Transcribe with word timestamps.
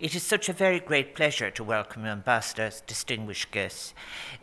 It 0.00 0.16
is 0.16 0.24
such 0.24 0.48
a 0.48 0.52
very 0.52 0.80
great 0.80 1.14
pleasure 1.14 1.52
to 1.52 1.62
welcome 1.62 2.04
ambassadors, 2.04 2.82
distinguished 2.84 3.52
guests, 3.52 3.94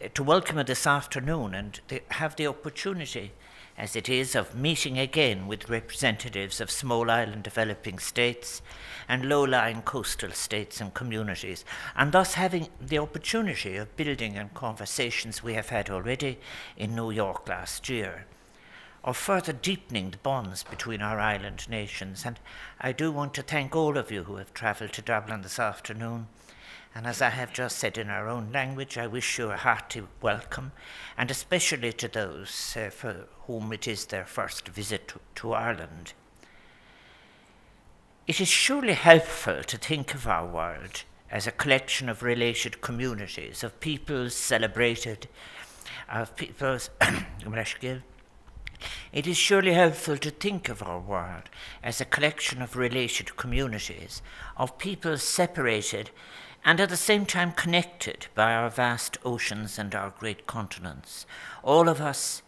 uh, 0.01 0.08
to 0.13 0.24
welcome 0.24 0.58
you 0.58 0.63
this 0.63 0.88
afternoon 0.88 1.54
and 1.54 1.81
have 2.12 2.38
the 2.38 2.47
opportunity, 2.47 3.33
as 3.77 3.98
it 3.98 4.08
is, 4.08 4.33
of 4.33 4.56
meeting 4.56 4.98
again 4.98 5.48
with 5.48 5.69
representatives 5.69 6.61
of 6.61 6.72
small 6.72 7.11
island 7.11 7.43
developing 7.43 8.00
states 8.00 8.61
and 9.09 9.27
low 9.27 9.43
lying 9.43 9.82
coastal 9.82 10.32
states 10.32 10.79
and 10.79 10.94
communities, 10.94 11.66
and 11.98 12.14
thus 12.14 12.36
having 12.36 12.70
the 12.80 13.00
opportunity 13.00 13.76
of 13.76 13.98
building 13.98 14.40
on 14.40 14.52
conversations 14.54 15.44
we 15.44 15.56
have 15.56 15.68
had 15.68 15.90
already 15.90 16.40
in 16.78 16.96
New 16.96 17.12
York 17.12 17.50
last 17.50 17.90
year 17.90 18.26
of 19.04 19.18
further 19.18 19.54
deepening 19.54 20.12
the 20.12 20.18
bonds 20.18 20.64
between 20.64 21.02
our 21.02 21.20
island 21.20 21.68
nations. 21.70 22.24
And 22.26 22.40
I 22.80 22.92
do 22.92 23.12
want 23.12 23.34
to 23.36 23.42
thank 23.42 23.76
all 23.76 23.98
of 23.98 24.12
you 24.12 24.24
who 24.24 24.36
have 24.36 24.54
travelled 24.54 24.94
to 24.94 25.02
Dublin 25.02 25.42
this 25.42 25.60
afternoon. 25.60 26.28
And 26.94 27.08
as 27.08 27.22
I 27.22 27.30
have 27.30 27.54
just 27.54 27.78
said 27.78 27.98
in 27.98 28.09
our 28.09 28.28
own 28.28 28.52
language, 28.52 28.98
I 28.98 29.08
wish 29.08 29.40
you 29.40 29.50
a 29.50 29.58
hearty 29.58 30.04
welcome, 30.22 30.73
and 31.18 31.32
especially 31.32 31.94
to 31.94 32.08
those 32.08 32.76
uh, 32.78 32.90
for 32.90 33.28
whom 33.48 33.72
it 33.72 33.88
is 33.88 34.06
their 34.06 34.26
first 34.26 34.68
visit 34.68 35.08
to, 35.08 35.20
to 35.36 35.54
Ireland. 35.54 36.14
It 38.28 38.42
is 38.42 38.50
surely 38.50 38.94
helpful 38.94 39.64
to 39.64 39.78
think 39.78 40.14
of 40.14 40.28
our 40.28 40.45
world 40.45 41.04
as 41.31 41.48
a 41.48 41.52
collection 41.52 42.09
of 42.09 42.22
related 42.22 42.81
communities, 42.81 43.64
of 43.64 43.80
peoples 43.80 44.36
celebrated, 44.36 45.28
of 46.09 46.36
peoples 46.36 46.90
It 49.12 49.27
is 49.27 49.38
surely 49.38 49.73
helpful 49.73 50.17
to 50.17 50.31
think 50.31 50.70
of 50.70 50.81
our 50.81 50.99
world 50.99 51.49
as 51.84 51.99
a 51.99 52.05
collection 52.05 52.62
of 52.62 52.76
related 52.76 53.35
communities, 53.38 54.22
of 54.58 54.77
people 54.77 55.17
separated 55.17 56.12
and 56.63 56.80
at 56.80 56.89
the 56.89 56.98
same 56.98 57.25
time 57.25 57.52
connected 57.52 58.27
by 58.36 58.53
our 58.53 58.70
vast 58.70 59.17
oceans 59.25 59.80
and 59.80 59.95
our 59.95 60.14
great 60.19 60.45
continents. 60.47 61.25
All 61.64 61.89
of 61.89 62.00
us 62.00 62.41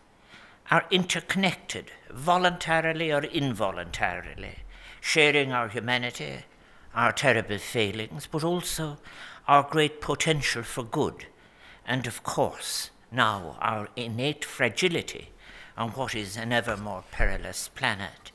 are 0.71 0.85
interconnected, 0.91 1.91
voluntarily 2.11 3.11
or 3.11 3.23
involuntarily, 3.23 4.59
sharing 5.02 5.52
our 5.52 5.67
humanity, 5.67 6.45
our 6.95 7.11
terrible 7.11 7.58
failings, 7.58 8.27
but 8.27 8.43
also 8.43 8.97
our 9.47 9.63
great 9.63 9.99
potential 9.99 10.63
for 10.63 10.83
good, 10.83 11.25
and 11.86 12.08
of 12.08 12.23
course, 12.23 12.91
now 13.11 13.58
our 13.59 13.89
innate 13.95 14.45
fragility 14.45 15.30
on 15.77 15.89
what 15.91 16.16
is 16.16 16.38
an 16.38 16.52
ever 16.52 16.77
more 16.77 17.03
perilous 17.11 17.69
planet. 17.69 18.31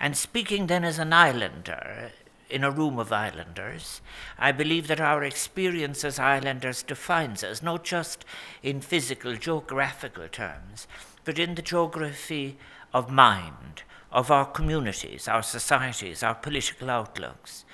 And 0.00 0.16
speaking 0.16 0.66
then 0.66 0.84
as 0.84 0.98
an 0.98 1.12
islander, 1.12 2.10
in 2.52 2.62
a 2.62 2.70
room 2.70 2.98
of 2.98 3.12
islanders, 3.12 4.02
I 4.38 4.52
believe 4.52 4.86
that 4.88 5.00
our 5.00 5.24
experience 5.24 6.04
as 6.04 6.18
islanders 6.18 6.82
defines 6.82 7.42
us, 7.42 7.62
not 7.62 7.82
just 7.82 8.24
in 8.62 8.80
physical, 8.80 9.36
geographical 9.36 10.28
terms, 10.28 10.86
but 11.24 11.38
in 11.38 11.54
the 11.54 11.62
geography 11.62 12.58
of 12.92 13.10
mind, 13.10 13.82
of 14.10 14.30
our 14.30 14.44
communities, 14.44 15.26
our 15.26 15.42
societies, 15.42 16.22
our 16.22 16.34
political 16.34 16.90
outlooks, 16.90 17.64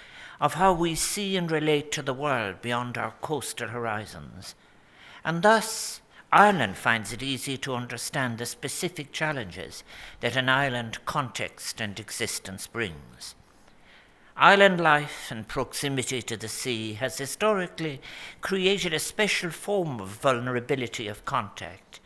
of 0.41 0.55
how 0.55 0.73
we 0.73 0.95
see 0.95 1.37
and 1.37 1.51
relate 1.51 1.91
to 1.91 2.03
the 2.03 2.15
world 2.15 2.63
beyond 2.63 2.97
our 2.97 3.15
coastal 3.21 3.69
horizons. 3.69 4.55
And 5.25 5.43
thus, 5.43 6.01
Ireland 6.33 6.77
finds 6.77 7.13
it 7.15 7.23
easy 7.23 7.57
to 7.59 7.75
understand 7.75 8.37
the 8.37 8.45
specific 8.45 9.13
challenges 9.13 9.83
that 10.21 10.37
an 10.37 10.51
island 10.51 10.99
context 11.07 11.81
and 11.81 11.99
existence 11.99 12.67
brings. 12.67 13.35
Island 14.37 14.79
life 14.79 15.31
and 15.31 15.49
proximity 15.49 16.21
to 16.23 16.37
the 16.37 16.49
sea 16.49 16.95
has 16.95 17.17
historically 17.17 18.03
created 18.43 18.93
a 18.93 18.99
special 18.99 19.51
form 19.51 20.01
of 20.01 20.09
vulnerability 20.09 21.09
of 21.09 21.25
contact 21.25 21.99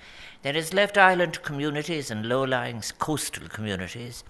that 0.43 0.55
has 0.55 0.73
left 0.73 0.97
island 0.97 1.43
communities 1.43 2.09
and 2.09 2.25
low 2.25 2.44
lying 2.44 2.81
coastal 3.00 3.49
communities 3.49 4.22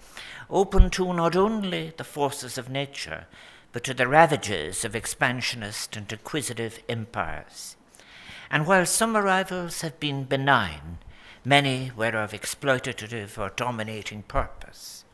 open 0.49 0.89
to 0.89 1.13
not 1.13 1.35
only 1.35 1.93
the 1.97 2.03
forces 2.03 2.57
of 2.57 2.67
nature, 2.67 3.27
but 3.71 3.83
to 3.83 3.93
the 3.93 4.07
ravages 4.07 4.83
of 4.83 4.95
expansionist 4.95 5.95
and 5.95 6.11
acquisitive 6.11 6.79
empires. 6.89 7.75
And 8.53 8.67
while 8.67 8.85
some 8.85 9.17
arrivals 9.17 9.81
have 9.81 9.99
been 9.99 10.25
benign, 10.25 10.99
many 11.43 11.91
were 11.97 12.15
of 12.15 12.33
exploitative 12.33 13.35
or 13.39 13.49
dominating 13.49 14.21
purpose. 14.21 15.05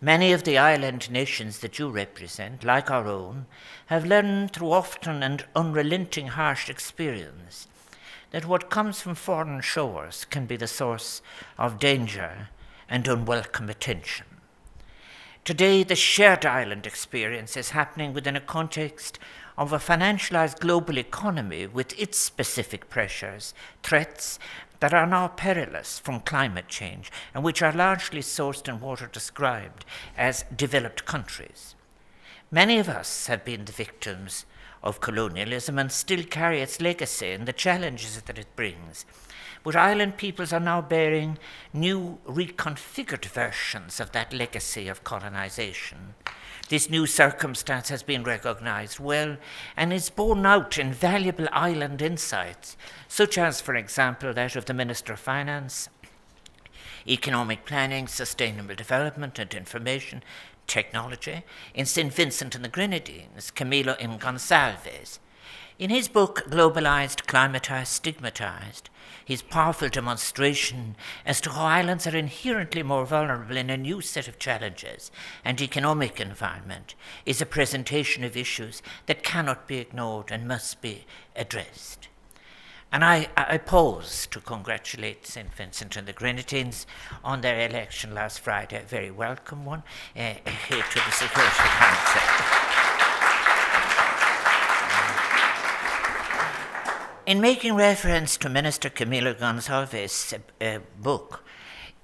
Many 0.00 0.32
of 0.32 0.44
the 0.44 0.56
island 0.56 1.10
nations 1.10 1.58
that 1.58 1.78
you 1.78 1.90
represent, 1.90 2.64
like 2.64 2.90
our 2.90 3.06
own, 3.06 3.44
have 3.88 4.06
learned 4.06 4.54
through 4.54 4.72
often 4.72 5.22
and 5.22 5.44
unrelenting 5.54 6.28
harsh 6.28 6.70
experience 6.70 7.68
that 8.30 8.46
what 8.46 8.70
comes 8.70 9.02
from 9.02 9.16
foreign 9.16 9.60
shores 9.60 10.24
can 10.24 10.46
be 10.46 10.56
the 10.56 10.66
source 10.66 11.20
of 11.58 11.78
danger 11.78 12.48
and 12.88 13.06
unwelcome 13.06 13.68
attention. 13.68 14.24
Today, 15.44 15.82
the 15.82 15.96
shared 15.96 16.46
island 16.46 16.86
experience 16.86 17.54
is 17.54 17.70
happening 17.70 18.14
within 18.14 18.36
a 18.36 18.40
context 18.40 19.18
of 19.62 19.72
a 19.72 19.78
financialized 19.78 20.58
global 20.58 20.98
economy 20.98 21.68
with 21.68 21.96
its 21.96 22.18
specific 22.18 22.90
pressures, 22.90 23.54
threats 23.84 24.40
that 24.80 24.92
are 24.92 25.06
now 25.06 25.28
perilous 25.28 26.00
from 26.00 26.18
climate 26.18 26.66
change 26.66 27.12
and 27.32 27.44
which 27.44 27.62
are 27.62 27.72
largely 27.72 28.20
sourced 28.20 28.68
in 28.68 28.80
what 28.80 29.00
are 29.00 29.06
described 29.06 29.84
as 30.18 30.44
developed 30.56 31.04
countries. 31.04 31.76
Many 32.50 32.80
of 32.80 32.88
us 32.88 33.28
have 33.28 33.44
been 33.44 33.64
the 33.64 33.70
victims 33.70 34.46
of 34.82 35.00
colonialism 35.00 35.78
and 35.78 35.92
still 35.92 36.24
carry 36.24 36.60
its 36.60 36.80
legacy 36.80 37.30
and 37.30 37.46
the 37.46 37.52
challenges 37.52 38.20
that 38.20 38.38
it 38.40 38.56
brings. 38.56 39.06
But 39.62 39.76
island 39.76 40.16
peoples 40.16 40.52
are 40.52 40.58
now 40.58 40.80
bearing 40.80 41.38
new, 41.72 42.18
reconfigured 42.26 43.26
versions 43.26 44.00
of 44.00 44.10
that 44.10 44.32
legacy 44.32 44.88
of 44.88 45.04
colonization. 45.04 46.14
This 46.72 46.88
new 46.88 47.06
circumstance 47.06 47.90
has 47.90 48.02
been 48.02 48.24
recognized 48.24 48.98
well 48.98 49.36
and 49.76 49.92
is 49.92 50.08
borne 50.08 50.46
out 50.46 50.78
in 50.78 50.90
valuable 50.90 51.46
island 51.52 52.00
insights, 52.00 52.78
such 53.06 53.36
as, 53.36 53.60
for 53.60 53.74
example, 53.74 54.32
that 54.32 54.56
of 54.56 54.64
the 54.64 54.72
Minister 54.72 55.12
of 55.12 55.20
Finance, 55.20 55.90
Economic 57.06 57.66
Planning, 57.66 58.08
Sustainable 58.08 58.74
Development 58.74 59.38
and 59.38 59.52
Information 59.52 60.22
Technology 60.66 61.42
in 61.74 61.84
St. 61.84 62.10
Vincent 62.10 62.54
and 62.54 62.64
the 62.64 62.70
Grenadines, 62.70 63.50
Camillo 63.50 63.94
M. 64.00 64.18
Gonsalves. 64.18 65.18
In 65.78 65.90
his 65.90 66.08
book, 66.08 66.44
Globalized, 66.48 67.26
Climatized, 67.26 67.88
Stigmatized, 67.88 68.88
his 69.32 69.42
powerful 69.42 69.88
demonstration 69.88 70.94
as 71.24 71.40
to 71.40 71.48
how 71.50 71.64
islands 71.64 72.06
are 72.06 72.14
inherently 72.14 72.82
more 72.82 73.06
vulnerable 73.06 73.56
in 73.56 73.70
a 73.70 73.76
new 73.78 74.02
set 74.02 74.28
of 74.28 74.38
challenges 74.38 75.10
and 75.42 75.58
economic 75.60 76.20
environment 76.20 76.94
is 77.24 77.40
a 77.40 77.46
presentation 77.46 78.24
of 78.24 78.36
issues 78.36 78.82
that 79.06 79.22
cannot 79.22 79.66
be 79.66 79.78
ignored 79.78 80.30
and 80.30 80.46
must 80.46 80.82
be 80.82 81.06
addressed. 81.34 82.08
And 82.92 83.02
I, 83.02 83.28
I 83.34 83.56
pause 83.56 84.26
to 84.32 84.40
congratulate 84.40 85.26
St. 85.26 85.50
Vincent 85.54 85.96
and 85.96 86.06
the 86.06 86.12
Grenadines 86.12 86.86
on 87.24 87.40
their 87.40 87.66
election 87.66 88.14
last 88.14 88.40
Friday, 88.40 88.82
a 88.82 88.86
very 88.86 89.10
welcome 89.10 89.64
one, 89.64 89.82
uh, 90.14 90.34
to 90.34 90.94
the 90.94 91.10
Security 91.10 91.56
Council. 91.56 92.71
In 97.32 97.40
making 97.40 97.76
reference 97.76 98.36
to 98.36 98.50
Minister 98.50 98.90
Camillo 98.90 99.32
Gonsalves' 99.32 100.38
uh, 100.60 100.80
book, 101.00 101.42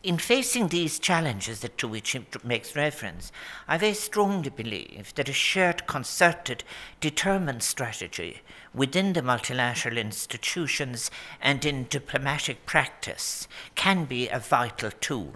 in 0.03 0.17
facing 0.17 0.69
these 0.69 0.99
challenges 0.99 1.61
that, 1.61 1.77
to 1.77 1.87
which 1.87 2.13
he 2.13 2.25
makes 2.43 2.75
reference, 2.75 3.31
I 3.69 3.77
very 3.77 3.93
strongly 3.93 4.49
believe 4.49 5.13
that 5.17 5.29
a 5.29 5.35
shared, 5.35 5.87
concerted, 5.87 6.65
determined 7.03 7.63
strategy 7.63 8.41
within 8.73 9.13
the 9.13 9.21
multilateral 9.21 9.99
institutions 9.99 11.11
and 11.43 11.63
in 11.63 11.85
diplomatic 11.91 12.65
practice 12.65 13.47
can 13.75 14.07
be 14.07 14.31
a 14.31 14.39
vital 14.39 14.93
tool. 14.93 15.35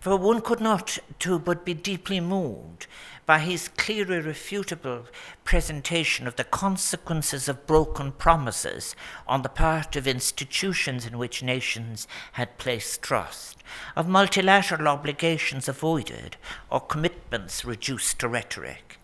For 0.00 0.16
one 0.16 0.40
could 0.40 0.62
not 0.62 0.96
to 1.18 1.38
but 1.38 1.66
be 1.66 1.74
deeply 1.74 2.20
moved 2.20 2.86
by 3.26 3.38
his 3.40 3.68
clear, 3.68 4.10
irrefutable 4.10 5.04
presentation 5.44 6.26
of 6.26 6.36
the 6.36 6.44
consequences 6.44 7.50
of 7.50 7.66
broken 7.66 8.12
promises 8.12 8.96
on 9.28 9.42
the 9.42 9.50
part 9.50 9.96
of 9.96 10.06
institutions 10.06 11.04
in 11.04 11.18
which 11.18 11.42
nations 11.42 12.08
had 12.32 12.56
placed 12.56 13.02
trust, 13.02 13.62
of 13.94 14.08
multilateral 14.08 14.88
obligations 14.88 15.68
avoided 15.68 16.38
or 16.70 16.80
commitments 16.80 17.66
reduced 17.66 18.18
to 18.20 18.28
rhetoric. 18.28 18.98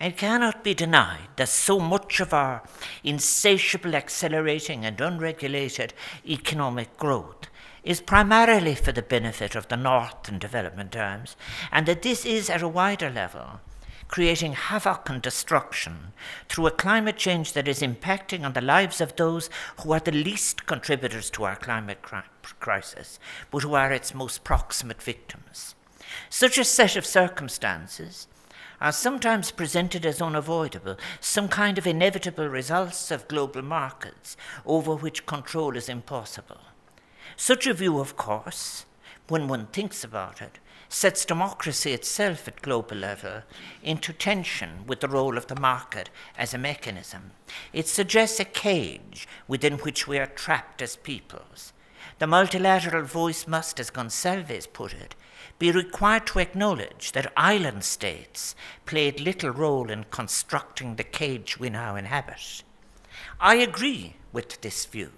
It 0.00 0.16
cannot 0.16 0.62
be 0.62 0.72
denied 0.72 1.30
that 1.34 1.48
so 1.48 1.80
much 1.80 2.20
of 2.20 2.32
our 2.32 2.62
insatiable, 3.02 3.96
accelerating, 3.96 4.84
and 4.84 5.00
unregulated 5.00 5.94
economic 6.24 6.96
growth 6.96 7.48
is 7.84 8.00
primarily 8.00 8.74
for 8.74 8.92
the 8.92 9.02
benefit 9.02 9.54
of 9.54 9.68
the 9.68 9.76
North 9.76 10.28
in 10.28 10.38
development 10.38 10.92
terms, 10.92 11.36
and 11.70 11.86
that 11.86 12.02
this 12.02 12.24
is 12.24 12.48
at 12.48 12.62
a 12.62 12.68
wider 12.68 13.10
level 13.10 13.60
creating 14.12 14.52
havoc 14.52 15.08
and 15.08 15.22
destruction 15.22 16.12
through 16.46 16.66
a 16.66 16.70
climate 16.70 17.16
change 17.16 17.54
that 17.54 17.66
is 17.66 17.80
impacting 17.80 18.44
on 18.44 18.52
the 18.52 18.60
lives 18.60 19.00
of 19.00 19.16
those 19.16 19.48
who 19.80 19.90
are 19.90 20.00
the 20.00 20.12
least 20.12 20.66
contributors 20.66 21.30
to 21.30 21.44
our 21.44 21.56
climate 21.56 22.02
cri- 22.02 22.20
crisis, 22.60 23.18
but 23.50 23.62
who 23.62 23.72
are 23.72 23.90
its 23.90 24.14
most 24.14 24.44
proximate 24.44 25.02
victims. 25.02 25.74
Such 26.28 26.58
a 26.58 26.64
set 26.64 26.94
of 26.94 27.06
circumstances 27.06 28.28
are 28.82 28.92
sometimes 28.92 29.50
presented 29.50 30.04
as 30.04 30.20
unavoidable, 30.20 30.98
some 31.20 31.48
kind 31.48 31.78
of 31.78 31.86
inevitable 31.86 32.48
results 32.48 33.10
of 33.10 33.28
global 33.28 33.62
markets 33.62 34.36
over 34.66 34.94
which 34.94 35.24
control 35.24 35.74
is 35.74 35.88
impossible. 35.88 36.60
Such 37.44 37.66
a 37.66 37.74
view, 37.74 37.98
of 37.98 38.16
course, 38.16 38.86
when 39.26 39.48
one 39.48 39.66
thinks 39.66 40.04
about 40.04 40.40
it, 40.40 40.60
sets 40.88 41.24
democracy 41.24 41.92
itself 41.92 42.46
at 42.46 42.62
global 42.62 42.96
level 42.96 43.42
into 43.82 44.12
tension 44.12 44.86
with 44.86 45.00
the 45.00 45.08
role 45.08 45.36
of 45.36 45.48
the 45.48 45.58
market 45.58 46.08
as 46.38 46.54
a 46.54 46.58
mechanism. 46.58 47.32
It 47.72 47.88
suggests 47.88 48.38
a 48.38 48.44
cage 48.44 49.26
within 49.48 49.78
which 49.78 50.06
we 50.06 50.20
are 50.20 50.28
trapped 50.28 50.82
as 50.82 50.94
peoples. 50.94 51.72
The 52.20 52.28
multilateral 52.28 53.02
voice 53.02 53.48
must, 53.48 53.80
as 53.80 53.90
Gonsalves 53.90 54.72
put 54.72 54.92
it, 54.92 55.16
be 55.58 55.72
required 55.72 56.28
to 56.28 56.38
acknowledge 56.38 57.10
that 57.10 57.32
island 57.36 57.82
states 57.82 58.54
played 58.86 59.18
little 59.18 59.50
role 59.50 59.90
in 59.90 60.04
constructing 60.12 60.94
the 60.94 61.02
cage 61.02 61.58
we 61.58 61.70
now 61.70 61.96
inhabit. 61.96 62.62
I 63.40 63.56
agree 63.56 64.14
with 64.32 64.60
this 64.60 64.84
view. 64.86 65.10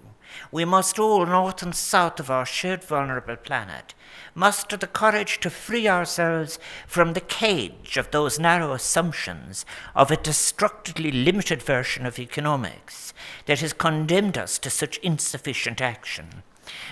We 0.51 0.65
must 0.65 0.99
all, 0.99 1.25
north 1.25 1.61
and 1.61 1.75
south 1.75 2.19
of 2.19 2.29
our 2.29 2.45
shared 2.45 2.83
vulnerable 2.83 3.35
planet, 3.35 3.93
muster 4.33 4.77
the 4.77 4.87
courage 4.87 5.39
to 5.41 5.49
free 5.49 5.87
ourselves 5.87 6.59
from 6.87 7.13
the 7.13 7.21
cage 7.21 7.97
of 7.97 8.11
those 8.11 8.39
narrow 8.39 8.73
assumptions 8.73 9.65
of 9.95 10.11
a 10.11 10.17
destructively 10.17 11.11
limited 11.11 11.61
version 11.61 12.05
of 12.05 12.19
economics 12.19 13.13
that 13.45 13.59
has 13.61 13.73
condemned 13.73 14.37
us 14.37 14.59
to 14.59 14.69
such 14.69 14.97
insufficient 14.97 15.81
action. 15.81 16.43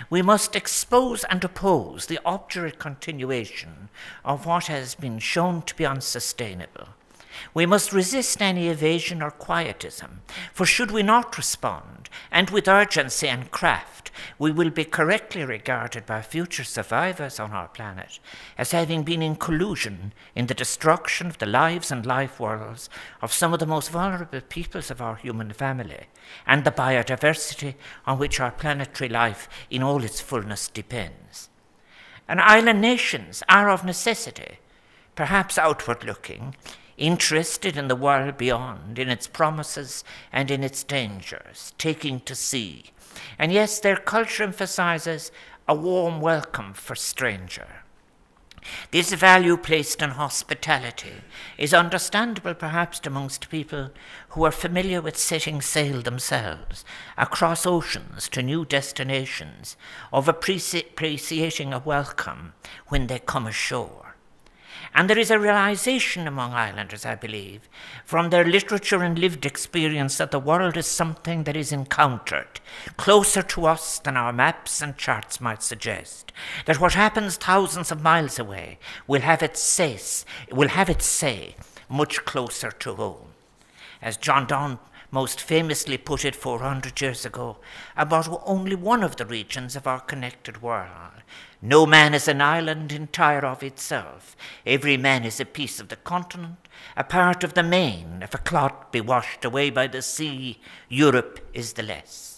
We 0.09 0.21
must 0.21 0.55
expose 0.55 1.23
and 1.25 1.43
oppose 1.43 2.05
the 2.05 2.19
obdurate 2.23 2.79
continuation 2.79 3.89
of 4.23 4.45
what 4.45 4.67
has 4.67 4.95
been 4.95 5.19
shown 5.19 5.63
to 5.63 5.75
be 5.75 5.85
unsustainable. 5.85 6.89
We 7.53 7.65
must 7.65 7.93
resist 7.93 8.41
any 8.41 8.67
evasion 8.67 9.21
or 9.21 9.31
quietism, 9.31 10.21
for 10.53 10.65
should 10.65 10.91
we 10.91 11.03
not 11.03 11.37
respond, 11.37 12.09
and 12.31 12.49
with 12.49 12.67
urgency 12.67 13.27
and 13.27 13.51
craft, 13.51 14.11
we 14.37 14.51
will 14.51 14.69
be 14.69 14.85
correctly 14.85 15.43
regarded 15.43 16.05
by 16.05 16.21
future 16.21 16.63
survivors 16.63 17.39
on 17.39 17.51
our 17.51 17.67
planet 17.67 18.19
as 18.57 18.71
having 18.71 19.03
been 19.03 19.21
in 19.21 19.35
collusion 19.35 20.13
in 20.35 20.47
the 20.47 20.53
destruction 20.53 21.27
of 21.27 21.37
the 21.39 21.45
lives 21.45 21.91
and 21.91 22.05
life 22.05 22.39
worlds 22.39 22.89
of 23.21 23.33
some 23.33 23.53
of 23.53 23.59
the 23.59 23.65
most 23.65 23.89
vulnerable 23.89 24.41
peoples 24.41 24.91
of 24.91 25.01
our 25.01 25.15
human 25.15 25.51
family, 25.51 26.07
and 26.45 26.63
the 26.63 26.71
biodiversity 26.71 27.75
on 28.05 28.17
which 28.19 28.39
our 28.39 28.51
planetary 28.51 29.09
life 29.09 29.49
in 29.69 29.83
all 29.83 30.03
its 30.03 30.21
fullness 30.21 30.67
depends. 30.67 31.49
And 32.27 32.39
island 32.39 32.81
nations 32.81 33.43
are 33.49 33.69
of 33.69 33.83
necessity, 33.83 34.59
perhaps 35.15 35.57
outward 35.57 36.03
looking, 36.03 36.55
interested 36.97 37.77
in 37.77 37.87
the 37.87 37.95
world 37.95 38.37
beyond, 38.37 38.99
in 38.99 39.09
its 39.09 39.27
promises 39.27 40.03
and 40.31 40.51
in 40.51 40.63
its 40.63 40.83
dangers, 40.83 41.73
taking 41.77 42.19
to 42.21 42.35
sea. 42.35 42.85
And 43.37 43.51
yes, 43.51 43.79
their 43.79 43.97
culture 43.97 44.43
emphasizes 44.43 45.31
a 45.67 45.75
warm 45.75 46.21
welcome 46.21 46.73
for 46.73 46.95
stranger. 46.95 47.67
This 48.91 49.11
value 49.11 49.57
placed 49.57 50.01
on 50.01 50.11
hospitality 50.11 51.21
is 51.57 51.73
understandable 51.73 52.53
perhaps 52.53 53.01
amongst 53.05 53.49
people 53.49 53.91
who 54.29 54.45
are 54.45 54.51
familiar 54.51 55.01
with 55.01 55.17
setting 55.17 55.61
sail 55.61 56.01
themselves 56.01 56.85
across 57.17 57.65
oceans 57.65 58.29
to 58.29 58.41
new 58.41 58.63
destinations, 58.63 59.75
of 60.13 60.29
appreciating 60.29 61.73
a 61.73 61.79
welcome 61.79 62.53
when 62.87 63.07
they 63.07 63.19
come 63.19 63.47
ashore. 63.47 64.02
And 64.95 65.09
there 65.09 65.17
is 65.17 65.31
a 65.31 65.39
realization 65.39 66.27
among 66.27 66.53
islanders, 66.53 67.05
I 67.05 67.15
believe, 67.15 67.67
from 68.05 68.29
their 68.29 68.45
literature 68.45 69.01
and 69.01 69.17
lived 69.17 69.45
experience 69.45 70.17
that 70.17 70.31
the 70.31 70.39
world 70.39 70.77
is 70.77 70.85
something 70.85 71.45
that 71.45 71.55
is 71.55 71.71
encountered, 71.71 72.59
closer 72.95 73.41
to 73.41 73.65
us 73.65 73.97
than 73.97 74.15
our 74.15 74.31
maps 74.31 74.81
and 74.81 74.95
charts 74.97 75.41
might 75.41 75.63
suggest. 75.63 76.31
That 76.65 76.79
what 76.79 76.93
happens 76.93 77.37
thousands 77.37 77.91
of 77.91 78.03
miles 78.03 78.37
away 78.37 78.77
will 79.07 79.21
have 79.21 79.41
its 79.41 79.61
say, 79.61 79.97
will 80.51 80.69
have 80.69 80.89
its 80.89 81.05
say 81.05 81.55
much 81.89 82.23
closer 82.25 82.71
to 82.71 82.95
home. 82.95 83.29
As 84.01 84.17
John 84.17 84.45
Donne 84.45 84.79
most 85.13 85.39
famously 85.39 85.95
put 85.95 86.25
it 86.25 86.35
400 86.35 86.99
years 86.99 87.23
ago 87.23 87.57
about 87.95 88.27
only 88.47 88.73
one 88.75 89.03
of 89.03 89.17
the 89.17 89.27
regions 89.27 89.75
of 89.75 89.85
our 89.85 89.99
connected 89.99 90.63
world. 90.63 91.21
No 91.61 91.85
man 91.85 92.15
is 92.15 92.27
an 92.27 92.41
island 92.41 92.91
entire 92.91 93.45
of 93.45 93.61
itself. 93.61 94.35
Every 94.65 94.97
man 94.97 95.23
is 95.23 95.39
a 95.39 95.45
piece 95.45 95.79
of 95.79 95.89
the 95.89 95.97
continent, 95.97 96.67
a 96.97 97.03
part 97.03 97.43
of 97.43 97.53
the 97.53 97.61
main. 97.61 98.23
If 98.23 98.33
a 98.33 98.39
clot 98.39 98.91
be 98.91 99.01
washed 99.01 99.45
away 99.45 99.69
by 99.69 99.85
the 99.85 100.01
sea, 100.01 100.59
Europe 100.89 101.39
is 101.53 101.73
the 101.73 101.83
less. 101.83 102.32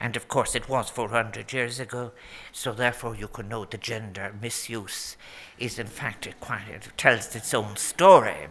And 0.00 0.16
of 0.16 0.28
course, 0.28 0.54
it 0.54 0.68
was 0.68 0.88
400 0.88 1.52
years 1.52 1.78
ago, 1.78 2.12
so 2.52 2.72
therefore 2.72 3.14
you 3.14 3.28
can 3.28 3.48
know 3.48 3.66
the 3.66 3.76
gender 3.76 4.34
misuse 4.40 5.16
is 5.58 5.78
in 5.78 5.88
fact 5.88 6.26
quite, 6.40 6.68
it 6.70 6.88
tells 6.96 7.36
its 7.36 7.52
own 7.52 7.76
story. 7.76 8.46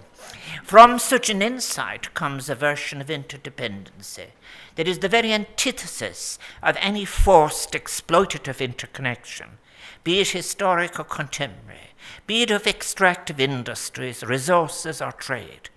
From 0.64 1.00
such 1.00 1.30
an 1.32 1.42
insight 1.42 2.14
comes 2.14 2.50
a 2.50 2.56
version 2.56 3.02
of 3.02 3.08
interdependency 3.08 4.28
that 4.76 4.88
is 4.88 5.00
the 5.00 5.10
very 5.10 5.34
antithesis 5.34 6.38
of 6.62 6.78
any 6.80 7.04
forced 7.04 7.72
exploitative 7.72 8.60
interconnection 8.60 9.58
be 10.04 10.20
it 10.20 10.30
historic 10.30 11.00
or 11.00 11.04
contemporary, 11.04 11.92
be 12.26 12.44
it 12.44 12.52
of 12.52 12.66
extractive 12.66 13.40
industries, 13.40 14.24
resources, 14.24 15.02
or 15.02 15.12
trade. 15.12 15.70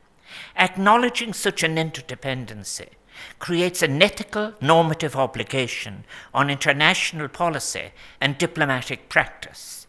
Acknowledging 0.56 1.32
such 1.32 1.62
an 1.62 1.76
interdependency 1.76 2.88
creates 3.38 3.82
an 3.82 4.00
ethical 4.02 4.54
normative 4.60 5.16
obligation 5.16 6.04
on 6.32 6.50
international 6.50 7.28
policy 7.28 7.92
and 8.20 8.38
diplomatic 8.38 9.08
practice. 9.08 9.86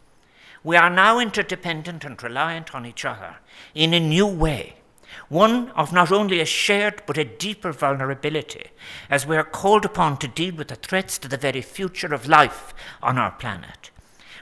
We 0.64 0.78
are 0.78 0.90
now 0.90 1.20
interdependent 1.20 2.06
and 2.06 2.22
reliant 2.22 2.74
on 2.74 2.86
each 2.86 3.04
other 3.04 3.38
in 3.76 3.94
a 3.94 4.00
new 4.00 4.28
way, 4.28 4.76
one 5.30 5.70
of 5.72 5.92
not 5.92 6.12
only 6.12 6.40
a 6.40 6.46
shared 6.46 7.04
but 7.06 7.18
a 7.18 7.26
deeper 7.26 7.72
vulnerability, 7.72 8.68
as 9.10 9.26
we 9.26 9.36
are 9.36 9.44
called 9.44 9.86
upon 9.86 10.18
to 10.18 10.28
deal 10.28 10.56
with 10.56 10.70
the 10.70 10.76
threats 10.76 11.18
to 11.18 11.28
the 11.28 11.38
very 11.38 11.62
future 11.62 12.14
of 12.14 12.28
life 12.28 12.74
on 13.02 13.18
our 13.18 13.32
planet. 13.32 13.92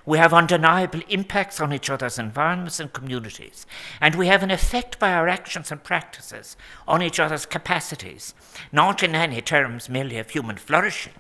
We 0.06 0.18
have 0.18 0.34
undeniable 0.34 1.02
impacts 1.10 1.62
on 1.62 1.72
each 1.72 1.90
other's 1.90 2.18
environments 2.18 2.80
and 2.80 2.92
communities, 2.92 3.68
and 4.00 4.16
we 4.16 4.28
have 4.28 4.42
an 4.42 4.50
effect 4.50 4.98
by 4.98 5.14
our 5.14 5.28
actions 5.28 5.72
and 5.72 5.84
practices 5.84 6.58
on 6.88 7.04
each 7.04 7.20
other's 7.20 7.46
capacities, 7.46 8.34
not 8.72 9.04
in 9.04 9.14
any 9.14 9.42
terms 9.42 9.90
merely 9.90 10.18
of 10.18 10.32
human 10.32 10.58
flourishing, 10.58 11.14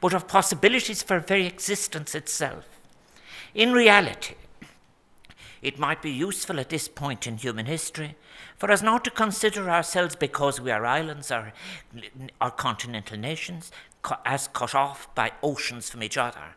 but 0.00 0.14
of 0.14 0.28
possibilities 0.28 1.02
for 1.02 1.18
very 1.18 1.46
existence 1.46 2.14
itself. 2.14 2.64
In 3.54 3.72
reality, 3.72 4.34
it 5.60 5.78
might 5.78 6.00
be 6.00 6.10
useful 6.10 6.60
at 6.60 6.68
this 6.68 6.86
point 6.86 7.26
in 7.26 7.38
human 7.38 7.66
history 7.66 8.14
for 8.56 8.70
us 8.70 8.82
not 8.82 9.02
to 9.04 9.10
consider 9.10 9.68
ourselves, 9.68 10.14
because 10.14 10.60
we 10.60 10.70
are 10.70 10.86
islands 10.86 11.32
or, 11.32 11.52
or 12.40 12.52
continental 12.52 13.18
nations, 13.18 13.72
as 14.24 14.48
cut 14.48 14.76
off 14.76 15.12
by 15.16 15.32
oceans 15.42 15.90
from 15.90 16.04
each 16.04 16.16
other 16.16 16.54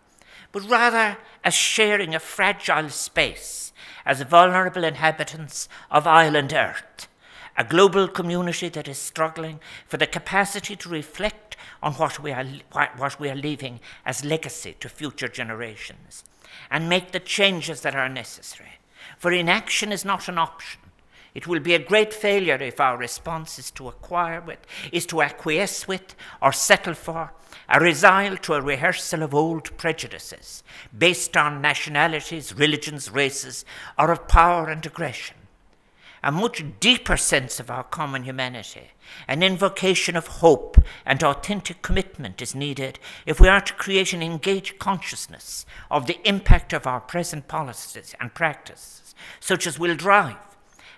but 0.51 0.70
rather 0.70 1.17
as 1.43 1.53
sharing 1.53 2.13
a 2.13 2.20
fragile 2.20 2.89
space 2.89 3.74
as 4.05 4.22
vulnerable 4.22 4.84
inhabitants 4.84 5.70
of 5.89 6.08
island 6.08 6.53
Earth, 6.53 7.08
a 7.58 7.63
global 7.63 8.08
community 8.08 8.70
that 8.70 8.88
is 8.88 8.98
struggling 8.98 9.60
for 9.86 9.98
the 9.98 10.08
capacity 10.08 10.75
to 10.75 10.89
reflect 10.89 11.55
on 11.84 11.93
what 11.93 12.20
we 12.20 12.31
are, 12.31 12.46
what 12.98 13.20
we 13.20 13.29
are 13.29 13.36
leaving 13.36 13.79
as 14.05 14.25
legacy 14.25 14.75
to 14.79 14.89
future 14.89 15.27
generations 15.27 16.24
and 16.70 16.89
make 16.89 17.12
the 17.12 17.20
changes 17.20 17.81
that 17.81 17.96
are 17.96 18.10
necessary. 18.10 18.79
For 19.17 19.31
inaction 19.31 19.91
is 19.91 20.05
not 20.05 20.27
an 20.27 20.38
option. 20.38 20.81
It 21.34 21.48
will 21.48 21.60
be 21.60 21.74
a 21.74 21.79
great 21.79 22.13
failure 22.13 22.55
if 22.55 22.79
our 22.79 22.98
response 22.98 23.58
is 23.58 23.72
to 23.72 23.88
acquire 23.88 24.41
with, 24.41 24.60
is 24.91 25.05
to 25.08 25.22
acquiesce 25.22 25.88
with, 25.88 26.15
or 26.41 26.51
settle 26.51 26.93
for, 26.93 27.31
a 27.72 27.80
resile 27.80 28.38
to 28.42 28.54
a 28.54 28.62
rehearsal 28.62 29.24
of 29.24 29.34
old 29.34 29.75
prejudices 29.78 30.62
based 30.96 31.38
on 31.38 31.62
nationalities, 31.62 32.54
religions, 32.54 33.10
races, 33.10 33.63
or 33.98 34.12
of 34.12 34.28
power 34.28 34.70
and 34.70 34.86
aggression. 34.86 35.38
A 36.22 36.34
much 36.34 36.63
deeper 36.82 37.16
sense 37.16 37.62
of 37.62 37.72
our 37.72 37.86
common 37.86 38.24
humanity, 38.24 38.92
an 39.25 39.42
invocation 39.42 40.18
of 40.18 40.28
hope 40.28 40.78
and 41.06 41.24
authentic 41.24 41.82
commitment 41.82 42.42
is 42.42 42.54
needed 42.54 43.00
if 43.25 43.40
we 43.40 43.48
are 43.48 43.62
to 43.62 43.74
create 43.74 44.12
an 44.12 44.22
engaged 44.22 44.78
consciousness 44.78 45.66
of 45.90 46.08
the 46.08 46.20
impact 46.28 46.74
of 46.74 46.86
our 46.86 47.00
present 47.00 47.48
policies 47.48 48.13
and 48.20 48.34
practices, 48.34 49.16
such 49.40 49.66
as 49.66 49.80
will 49.80 49.96
drive 49.96 50.36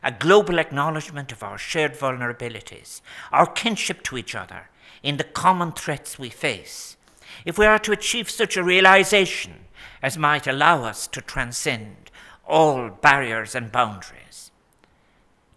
a 0.02 0.12
global 0.12 0.60
acknowledgement 0.60 1.32
of 1.32 1.44
our 1.44 1.58
shared 1.58 1.94
vulnerabilities, 1.94 3.00
our 3.32 3.46
kinship 3.46 4.02
to 4.04 4.18
each 4.18 4.36
other 4.36 4.70
in 5.04 5.18
the 5.18 5.24
common 5.24 5.74
threats 5.74 6.18
we 6.18 6.30
face, 6.30 6.98
if 7.46 7.58
we 7.58 7.66
are 7.66 7.80
to 7.80 7.92
achieve 7.92 8.30
such 8.30 8.58
a 8.58 8.64
realization 8.64 9.54
as 10.02 10.18
might 10.18 10.48
allow 10.48 10.84
us 10.84 11.08
to 11.08 11.22
transcend 11.22 12.10
all 12.46 12.90
barriers 12.90 13.54
and 13.54 13.72
boundaries. 13.72 14.52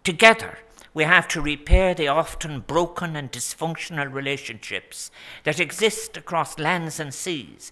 Together, 0.03 0.59
we 0.93 1.03
have 1.03 1.27
to 1.27 1.41
repair 1.41 1.93
the 1.93 2.07
often 2.07 2.61
broken 2.61 3.15
and 3.15 3.31
dysfunctional 3.31 4.11
relationships 4.11 5.11
that 5.43 5.59
exist 5.59 6.17
across 6.17 6.57
lands 6.57 6.99
and 6.99 7.13
seas, 7.13 7.71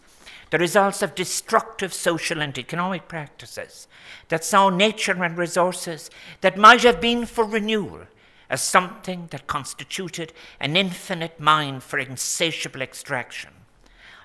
the 0.52 0.58
results 0.60 1.02
of 1.02 1.16
destructive 1.16 1.94
social 1.94 2.42
and 2.42 2.58
economic 2.58 3.08
practices 3.08 3.88
that 4.30 4.44
saw 4.44 4.70
nature 4.70 5.24
and 5.24 5.38
resources 5.38 6.12
that 6.42 6.58
might 6.58 6.84
have 6.84 7.02
been 7.02 7.26
for 7.26 7.46
renewal 7.46 8.02
as 8.50 8.62
something 8.62 9.28
that 9.32 9.48
constituted 9.48 10.34
an 10.60 10.76
infinite 10.76 11.40
mine 11.40 11.80
for 11.80 12.00
insatiable 12.00 12.82
extraction. 12.82 13.52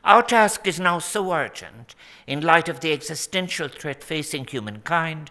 Our 0.02 0.22
task 0.22 0.66
is 0.66 0.80
now 0.80 0.98
so 0.98 1.32
urgent, 1.32 1.94
in 2.26 2.40
light 2.40 2.68
of 2.70 2.80
the 2.80 2.92
existential 2.92 3.68
threat 3.68 4.02
facing 4.02 4.46
humankind, 4.46 5.30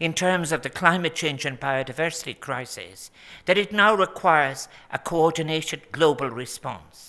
in 0.00 0.12
terms 0.12 0.50
of 0.50 0.62
the 0.62 0.70
climate 0.70 1.14
change 1.14 1.44
and 1.44 1.60
biodiversity 1.60 2.38
crisis, 2.38 3.12
that 3.44 3.58
it 3.58 3.72
now 3.72 3.94
requires 3.94 4.68
a 4.90 4.98
coordinated 4.98 5.92
global 5.92 6.30
response. 6.30 7.07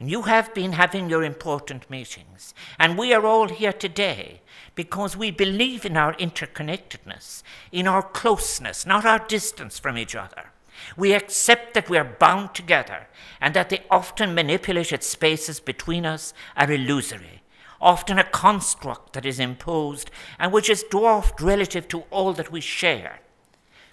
You 0.00 0.22
have 0.22 0.54
been 0.54 0.72
having 0.74 1.10
your 1.10 1.24
important 1.24 1.90
meetings, 1.90 2.54
and 2.78 2.96
we 2.96 3.12
are 3.12 3.26
all 3.26 3.48
here 3.48 3.72
today 3.72 4.42
because 4.76 5.16
we 5.16 5.32
believe 5.32 5.84
in 5.84 5.96
our 5.96 6.14
interconnectedness, 6.14 7.42
in 7.72 7.88
our 7.88 8.02
closeness, 8.02 8.86
not 8.86 9.04
our 9.04 9.18
distance 9.18 9.80
from 9.80 9.98
each 9.98 10.14
other. 10.14 10.52
We 10.96 11.14
accept 11.14 11.74
that 11.74 11.90
we 11.90 11.98
are 11.98 12.16
bound 12.20 12.54
together 12.54 13.08
and 13.40 13.54
that 13.54 13.70
the 13.70 13.80
often 13.90 14.36
manipulated 14.36 15.02
spaces 15.02 15.58
between 15.58 16.06
us 16.06 16.32
are 16.56 16.70
illusory, 16.70 17.42
often 17.80 18.20
a 18.20 18.24
construct 18.24 19.14
that 19.14 19.26
is 19.26 19.40
imposed 19.40 20.12
and 20.38 20.52
which 20.52 20.70
is 20.70 20.84
dwarfed 20.84 21.40
relative 21.40 21.88
to 21.88 22.04
all 22.12 22.32
that 22.34 22.52
we 22.52 22.60
share. 22.60 23.18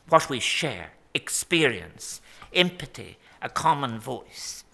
What 0.10 0.30
we 0.30 0.40
share, 0.40 0.92
experience, 1.16 2.22
empathy, 2.54 3.18
a 3.42 3.50
common 3.50 4.00
voice. 4.00 4.65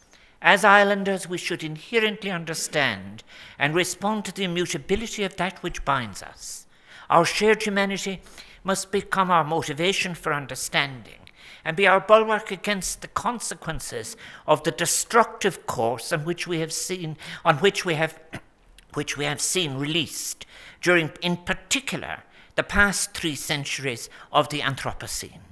As 0.42 0.66
islanders, 0.66 1.30
we 1.30 1.38
should 1.38 1.64
inherently 1.64 2.32
understand 2.32 3.24
and 3.60 3.76
respond 3.76 4.26
to 4.26 4.32
the 4.34 4.44
immutability 4.44 5.24
of 5.24 5.36
that 5.38 5.62
which 5.62 5.86
binds 5.86 6.24
us. 6.24 6.66
Our 7.10 7.26
shared 7.26 7.64
humanity 7.64 8.22
must 8.64 8.92
become 8.92 9.30
our 9.30 9.44
motivation 9.44 10.16
for 10.16 10.34
understanding 10.34 11.20
and 11.64 11.78
be 11.78 11.86
our 11.86 12.00
bulwark 12.00 12.50
against 12.50 13.02
the 13.02 13.08
consequences 13.08 14.18
of 14.48 14.64
the 14.64 14.72
destructive 14.72 15.68
course 15.68 16.12
on 16.12 16.26
which 16.26 16.48
we 16.48 16.60
have 16.60 16.74
seen 16.74 17.18
on 17.46 17.58
which 17.58 17.86
we 17.86 17.96
have 17.96 18.20
which 18.94 19.18
we 19.18 19.26
have 19.26 19.40
seen 19.40 19.78
released 19.78 20.46
during 20.82 21.12
in 21.22 21.38
particular 21.38 22.24
the 22.56 22.64
past 22.64 23.14
three 23.14 23.36
centuries 23.36 24.10
of 24.32 24.50
the 24.50 24.60
Anthropocene. 24.60 25.51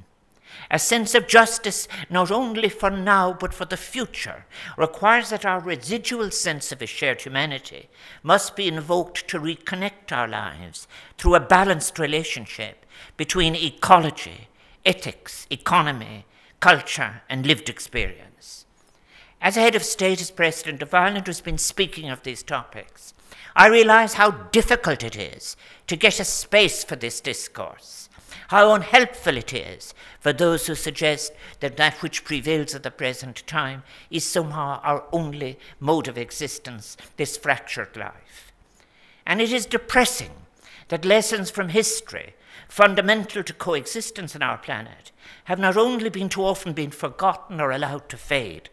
A 0.72 0.78
sense 0.78 1.16
of 1.16 1.28
justice, 1.28 1.88
not 2.10 2.30
only 2.30 2.70
for 2.70 2.92
now 2.92 3.34
but 3.34 3.54
for 3.54 3.66
the 3.66 3.78
future, 3.78 4.46
requires 4.78 5.32
that 5.32 5.46
our 5.46 5.60
residual 5.60 6.30
sense 6.30 6.72
of 6.72 6.82
a 6.82 6.86
shared 6.86 7.22
humanity 7.22 7.90
must 8.22 8.56
be 8.56 8.68
invoked 8.68 9.28
to 9.30 9.40
reconnect 9.40 10.12
our 10.12 10.28
lives 10.28 10.88
through 11.18 11.36
a 11.36 11.40
balanced 11.40 11.98
relationship 11.98 12.86
between 13.18 13.56
ecology, 13.56 14.48
ethics, 14.86 15.48
economy, 15.50 16.26
culture, 16.60 17.22
and 17.30 17.48
lived 17.48 17.70
experience. 17.70 18.66
As 19.42 19.56
head 19.56 19.76
of 19.76 19.84
state, 19.84 20.22
as 20.22 20.32
president 20.32 20.82
of 20.82 20.94
Ireland, 20.94 21.28
who's 21.28 21.42
been 21.42 21.58
speaking 21.58 22.10
of 22.10 22.24
these 22.24 22.44
topics, 22.44 23.14
I 23.56 23.68
realize 23.68 24.16
how 24.16 24.32
difficult 24.32 25.04
it 25.04 25.16
is 25.16 25.56
to 25.88 25.96
get 25.96 26.20
a 26.20 26.26
space 26.26 26.84
for 26.84 26.96
this 26.96 27.22
discourse, 27.22 28.10
how 28.50 28.74
unhelpful 28.74 29.38
it 29.38 29.54
is 29.54 29.94
for 30.20 30.34
those 30.34 30.68
who 30.68 30.76
suggest 30.76 31.32
that 31.62 31.78
that 31.78 32.02
which 32.02 32.26
prevails 32.26 32.76
at 32.76 32.84
the 32.84 32.92
present 32.92 33.48
time 33.48 33.84
is 34.12 34.26
somehow 34.26 34.82
our 34.84 35.06
only 35.12 35.58
mode 35.80 36.08
of 36.08 36.18
existence, 36.18 36.98
this 37.18 37.38
fractured 37.38 37.96
life. 37.96 38.52
And 39.26 39.42
it 39.42 39.52
is 39.54 39.66
depressing 39.66 40.32
that 40.90 41.06
lessons 41.06 41.50
from 41.50 41.70
history 41.70 42.34
fundamental 42.70 43.44
to 43.44 43.54
coexistence 43.54 44.36
on 44.36 44.44
our 44.44 44.58
planet, 44.58 45.12
have 45.46 45.60
not 45.60 45.76
only 45.76 46.10
been 46.10 46.30
too 46.30 46.46
often 46.46 46.72
been 46.72 46.92
forgotten 46.92 47.60
or 47.60 47.72
allowed 47.72 48.08
to 48.08 48.16
fade, 48.16 48.70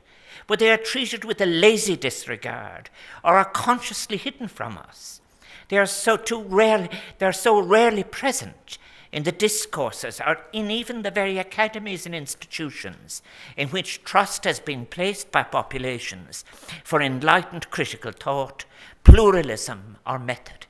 but 0.46 0.58
they 0.58 0.70
are 0.70 0.76
treated 0.76 1.24
with 1.24 1.40
a 1.40 1.46
lazy 1.46 1.96
disregard 1.96 2.90
or 3.24 3.36
are 3.36 3.44
consciously 3.44 4.16
hidden 4.16 4.48
from 4.48 4.78
us. 4.78 5.20
They 5.68 5.78
are 5.78 5.86
so 5.86 6.16
too 6.16 6.42
rarely, 6.42 6.88
they 7.18 7.26
are 7.26 7.32
so 7.32 7.60
rarely 7.60 8.04
present 8.04 8.78
in 9.12 9.22
the 9.22 9.32
discourses 9.32 10.20
or 10.20 10.38
in 10.52 10.70
even 10.70 11.02
the 11.02 11.10
very 11.10 11.38
academies 11.38 12.06
and 12.06 12.14
institutions 12.14 13.22
in 13.56 13.68
which 13.68 14.04
trust 14.04 14.44
has 14.44 14.60
been 14.60 14.86
placed 14.86 15.32
by 15.32 15.42
populations 15.42 16.44
for 16.84 17.00
enlightened 17.00 17.70
critical 17.70 18.12
thought, 18.12 18.64
pluralism, 19.04 19.96
or 20.06 20.18
method. 20.18 20.66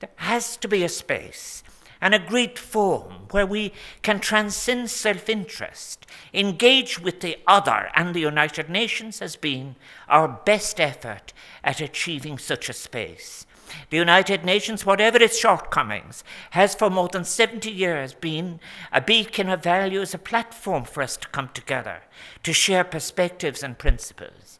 There 0.00 0.10
has 0.16 0.56
to 0.58 0.68
be 0.68 0.84
a 0.84 0.88
space 0.88 1.62
an 2.00 2.24
great 2.26 2.58
form 2.58 3.26
where 3.30 3.46
we 3.46 3.72
can 4.02 4.20
transcend 4.20 4.90
self 4.90 5.28
interest, 5.28 6.06
engage 6.32 6.98
with 6.98 7.20
the 7.20 7.38
other, 7.46 7.90
and 7.94 8.14
the 8.14 8.20
United 8.20 8.68
Nations 8.68 9.18
has 9.20 9.36
been 9.36 9.76
our 10.08 10.28
best 10.28 10.80
effort 10.80 11.32
at 11.64 11.80
achieving 11.80 12.38
such 12.38 12.68
a 12.68 12.72
space. 12.72 13.46
The 13.90 13.96
United 13.96 14.44
Nations, 14.44 14.86
whatever 14.86 15.18
its 15.18 15.38
shortcomings, 15.38 16.22
has 16.50 16.74
for 16.74 16.90
more 16.90 17.08
than 17.08 17.24
70 17.24 17.70
years 17.70 18.14
been 18.14 18.60
a 18.92 19.00
beacon 19.00 19.48
of 19.48 19.62
values, 19.62 20.14
a 20.14 20.18
platform 20.18 20.84
for 20.84 21.02
us 21.02 21.16
to 21.16 21.28
come 21.28 21.50
together, 21.52 22.02
to 22.42 22.52
share 22.52 22.84
perspectives 22.84 23.62
and 23.62 23.78
principles. 23.78 24.58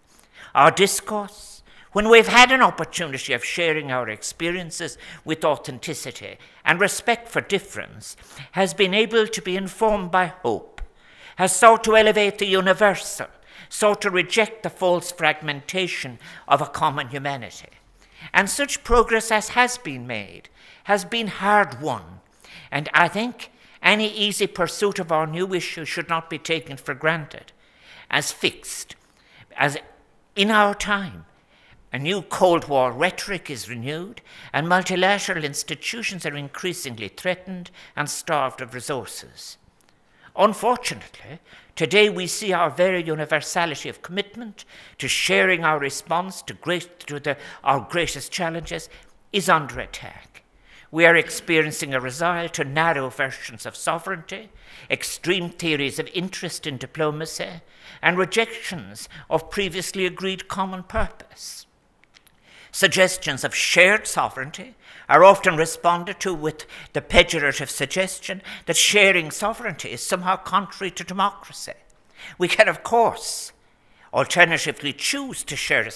Our 0.54 0.70
discourse, 0.70 1.55
when 1.92 2.08
we've 2.08 2.28
had 2.28 2.52
an 2.52 2.62
opportunity 2.62 3.32
of 3.32 3.44
sharing 3.44 3.90
our 3.90 4.08
experiences 4.08 4.98
with 5.24 5.44
authenticity 5.44 6.36
and 6.64 6.80
respect 6.80 7.28
for 7.28 7.40
difference, 7.40 8.16
has 8.52 8.74
been 8.74 8.94
able 8.94 9.26
to 9.26 9.42
be 9.42 9.56
informed 9.56 10.10
by 10.10 10.26
hope, 10.26 10.82
has 11.36 11.54
sought 11.54 11.84
to 11.84 11.96
elevate 11.96 12.38
the 12.38 12.46
universal, 12.46 13.28
sought 13.68 14.02
to 14.02 14.10
reject 14.10 14.62
the 14.62 14.70
false 14.70 15.10
fragmentation 15.10 16.18
of 16.46 16.60
a 16.60 16.66
common 16.66 17.08
humanity. 17.08 17.68
And 18.32 18.50
such 18.50 18.84
progress 18.84 19.30
as 19.30 19.50
has 19.50 19.78
been 19.78 20.06
made 20.06 20.48
has 20.84 21.04
been 21.04 21.28
hard 21.28 21.80
won. 21.80 22.20
And 22.70 22.88
I 22.92 23.08
think 23.08 23.50
any 23.82 24.12
easy 24.12 24.46
pursuit 24.46 24.98
of 24.98 25.12
our 25.12 25.26
new 25.26 25.52
issue 25.54 25.84
should 25.84 26.08
not 26.08 26.28
be 26.28 26.38
taken 26.38 26.76
for 26.76 26.94
granted 26.94 27.52
as 28.10 28.32
fixed, 28.32 28.96
as 29.56 29.78
in 30.34 30.50
our 30.50 30.74
time 30.74 31.24
a 31.96 31.98
new 31.98 32.20
Cold 32.20 32.68
War 32.68 32.92
rhetoric 32.92 33.48
is 33.48 33.70
renewed, 33.70 34.20
and 34.52 34.68
multilateral 34.68 35.42
institutions 35.42 36.26
are 36.26 36.36
increasingly 36.36 37.08
threatened 37.08 37.70
and 37.96 38.10
starved 38.10 38.60
of 38.60 38.74
resources. 38.74 39.56
Unfortunately, 40.36 41.38
today 41.74 42.10
we 42.10 42.26
see 42.26 42.52
our 42.52 42.68
very 42.68 43.02
universality 43.02 43.88
of 43.88 44.02
commitment 44.02 44.66
to 44.98 45.08
sharing 45.08 45.64
our 45.64 45.78
response 45.78 46.42
to, 46.42 46.52
great, 46.52 47.00
to 47.06 47.18
the, 47.18 47.38
our 47.64 47.80
greatest 47.80 48.30
challenges 48.30 48.90
is 49.32 49.48
under 49.48 49.80
attack. 49.80 50.42
We 50.90 51.06
are 51.06 51.16
experiencing 51.16 51.94
a 51.94 52.00
resile 52.00 52.50
to 52.50 52.64
narrow 52.64 53.08
versions 53.08 53.64
of 53.64 53.74
sovereignty, 53.74 54.50
extreme 54.90 55.48
theories 55.48 55.98
of 55.98 56.10
interest 56.12 56.66
in 56.66 56.76
diplomacy, 56.76 57.62
and 58.02 58.18
rejections 58.18 59.08
of 59.30 59.48
previously 59.48 60.04
agreed 60.04 60.46
common 60.46 60.82
purpose. 60.82 61.66
Suggestions 62.76 63.42
of 63.42 63.54
shared 63.54 64.06
sovereignty 64.06 64.74
are 65.08 65.24
often 65.24 65.56
responded 65.56 66.20
to 66.20 66.34
with 66.34 66.66
the 66.92 67.00
pejorative 67.00 67.70
suggestion 67.70 68.42
that 68.66 68.76
sharing 68.76 69.30
sovereignty 69.30 69.92
is 69.92 70.02
somehow 70.02 70.36
contrary 70.36 70.90
to 70.90 71.02
democracy. 71.02 71.72
We 72.36 72.48
can, 72.48 72.68
of 72.68 72.82
course, 72.82 73.54
alternatively 74.12 74.92
choose 74.92 75.42
to 75.44 75.56
share, 75.56 75.88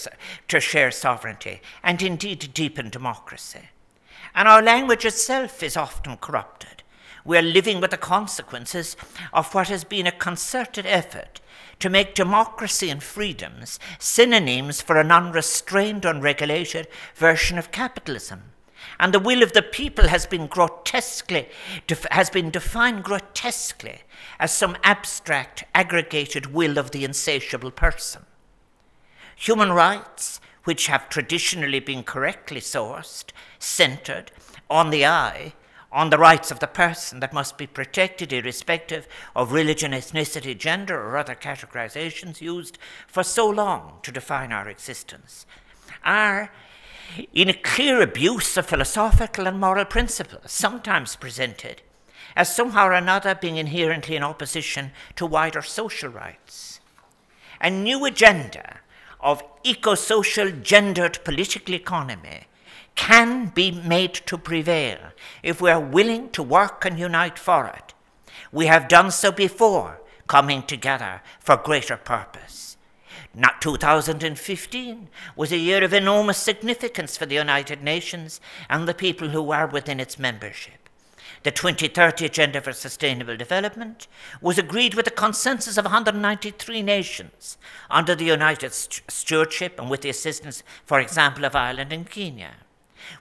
to 0.48 0.58
share 0.58 0.90
sovereignty 0.90 1.60
and 1.82 2.00
indeed 2.00 2.48
deepen 2.54 2.88
democracy. 2.88 3.68
And 4.34 4.48
our 4.48 4.62
language 4.62 5.04
itself 5.04 5.62
is 5.62 5.76
often 5.76 6.16
corrupted. 6.16 6.82
We 7.26 7.36
are 7.36 7.42
living 7.42 7.82
with 7.82 7.90
the 7.90 7.98
consequences 7.98 8.96
of 9.34 9.54
what 9.54 9.68
has 9.68 9.84
been 9.84 10.06
a 10.06 10.12
concerted 10.12 10.86
effort 10.86 11.39
to 11.80 11.90
make 11.90 12.14
democracy 12.14 12.90
and 12.90 13.02
freedoms 13.02 13.78
synonyms 13.98 14.80
for 14.80 14.98
an 14.98 15.10
unrestrained, 15.10 16.04
unregulated 16.04 16.86
version 17.14 17.58
of 17.58 17.72
capitalism. 17.72 18.42
And 18.98 19.12
the 19.12 19.18
will 19.18 19.42
of 19.42 19.52
the 19.52 19.62
people 19.62 20.08
has 20.08 20.26
been 20.26 20.46
grotesquely, 20.46 21.48
has 22.10 22.30
been 22.30 22.50
defined 22.50 23.02
grotesquely 23.02 24.00
as 24.38 24.52
some 24.52 24.76
abstract, 24.84 25.64
aggregated 25.74 26.52
will 26.52 26.78
of 26.78 26.90
the 26.90 27.04
insatiable 27.04 27.70
person. 27.70 28.24
Human 29.36 29.72
rights, 29.72 30.40
which 30.64 30.86
have 30.88 31.08
traditionally 31.08 31.80
been 31.80 32.02
correctly 32.02 32.60
sourced, 32.60 33.32
centered 33.58 34.32
on 34.68 34.90
the 34.90 35.06
I, 35.06 35.54
on 35.92 36.10
the 36.10 36.18
rights 36.18 36.50
of 36.50 36.60
the 36.60 36.66
person 36.66 37.20
that 37.20 37.32
must 37.32 37.58
be 37.58 37.66
protected 37.66 38.32
irrespective 38.32 39.08
of 39.34 39.52
religion, 39.52 39.92
ethnicity, 39.92 40.56
gender, 40.56 40.96
or 41.00 41.16
other 41.16 41.34
categorizations 41.34 42.40
used 42.40 42.78
for 43.06 43.22
so 43.22 43.48
long 43.48 43.98
to 44.02 44.12
define 44.12 44.52
our 44.52 44.68
existence, 44.68 45.46
are 46.04 46.52
in 47.32 47.48
a 47.48 47.54
clear 47.54 48.00
abuse 48.00 48.56
of 48.56 48.66
philosophical 48.66 49.48
and 49.48 49.58
moral 49.58 49.84
principles, 49.84 50.52
sometimes 50.52 51.16
presented 51.16 51.82
as 52.36 52.54
somehow 52.54 52.86
or 52.86 52.92
another 52.92 53.34
being 53.34 53.56
inherently 53.56 54.14
in 54.14 54.22
opposition 54.22 54.92
to 55.16 55.26
wider 55.26 55.62
social 55.62 56.08
rights. 56.08 56.80
A 57.60 57.68
new 57.68 58.04
agenda 58.04 58.78
of 59.18 59.42
eco 59.64 59.94
social 59.94 60.50
gendered 60.50 61.18
political 61.24 61.74
economy 61.74 62.46
can 62.94 63.48
be 63.48 63.70
made 63.70 64.14
to 64.14 64.38
prevail 64.38 64.98
if 65.42 65.60
we 65.60 65.70
are 65.70 65.80
willing 65.80 66.30
to 66.30 66.42
work 66.42 66.84
and 66.84 66.98
unite 66.98 67.38
for 67.38 67.66
it. 67.66 67.94
We 68.52 68.66
have 68.66 68.88
done 68.88 69.10
so 69.10 69.32
before, 69.32 70.00
coming 70.26 70.62
together 70.62 71.22
for 71.40 71.56
greater 71.56 71.96
purpose. 71.96 72.76
Not 73.34 73.60
2015 73.60 75.08
was 75.36 75.52
a 75.52 75.56
year 75.56 75.84
of 75.84 75.92
enormous 75.92 76.38
significance 76.38 77.16
for 77.16 77.26
the 77.26 77.36
United 77.36 77.82
Nations 77.82 78.40
and 78.68 78.86
the 78.88 78.94
people 78.94 79.28
who 79.28 79.52
are 79.52 79.66
within 79.66 80.00
its 80.00 80.18
membership. 80.18 80.88
The 81.42 81.50
2030 81.50 82.26
Agenda 82.26 82.60
for 82.60 82.72
Sustainable 82.72 83.36
Development 83.36 84.06
was 84.40 84.58
agreed 84.58 84.94
with 84.94 85.06
a 85.06 85.12
consensus 85.12 85.78
of 85.78 85.84
193 85.84 86.82
nations 86.82 87.56
under 87.88 88.14
the 88.14 88.24
United 88.24 88.72
Stewardship 88.74 89.80
and 89.80 89.88
with 89.88 90.02
the 90.02 90.10
assistance, 90.10 90.62
for 90.84 91.00
example, 91.00 91.44
of 91.44 91.56
Ireland 91.56 91.92
and 91.92 92.08
Kenya 92.10 92.56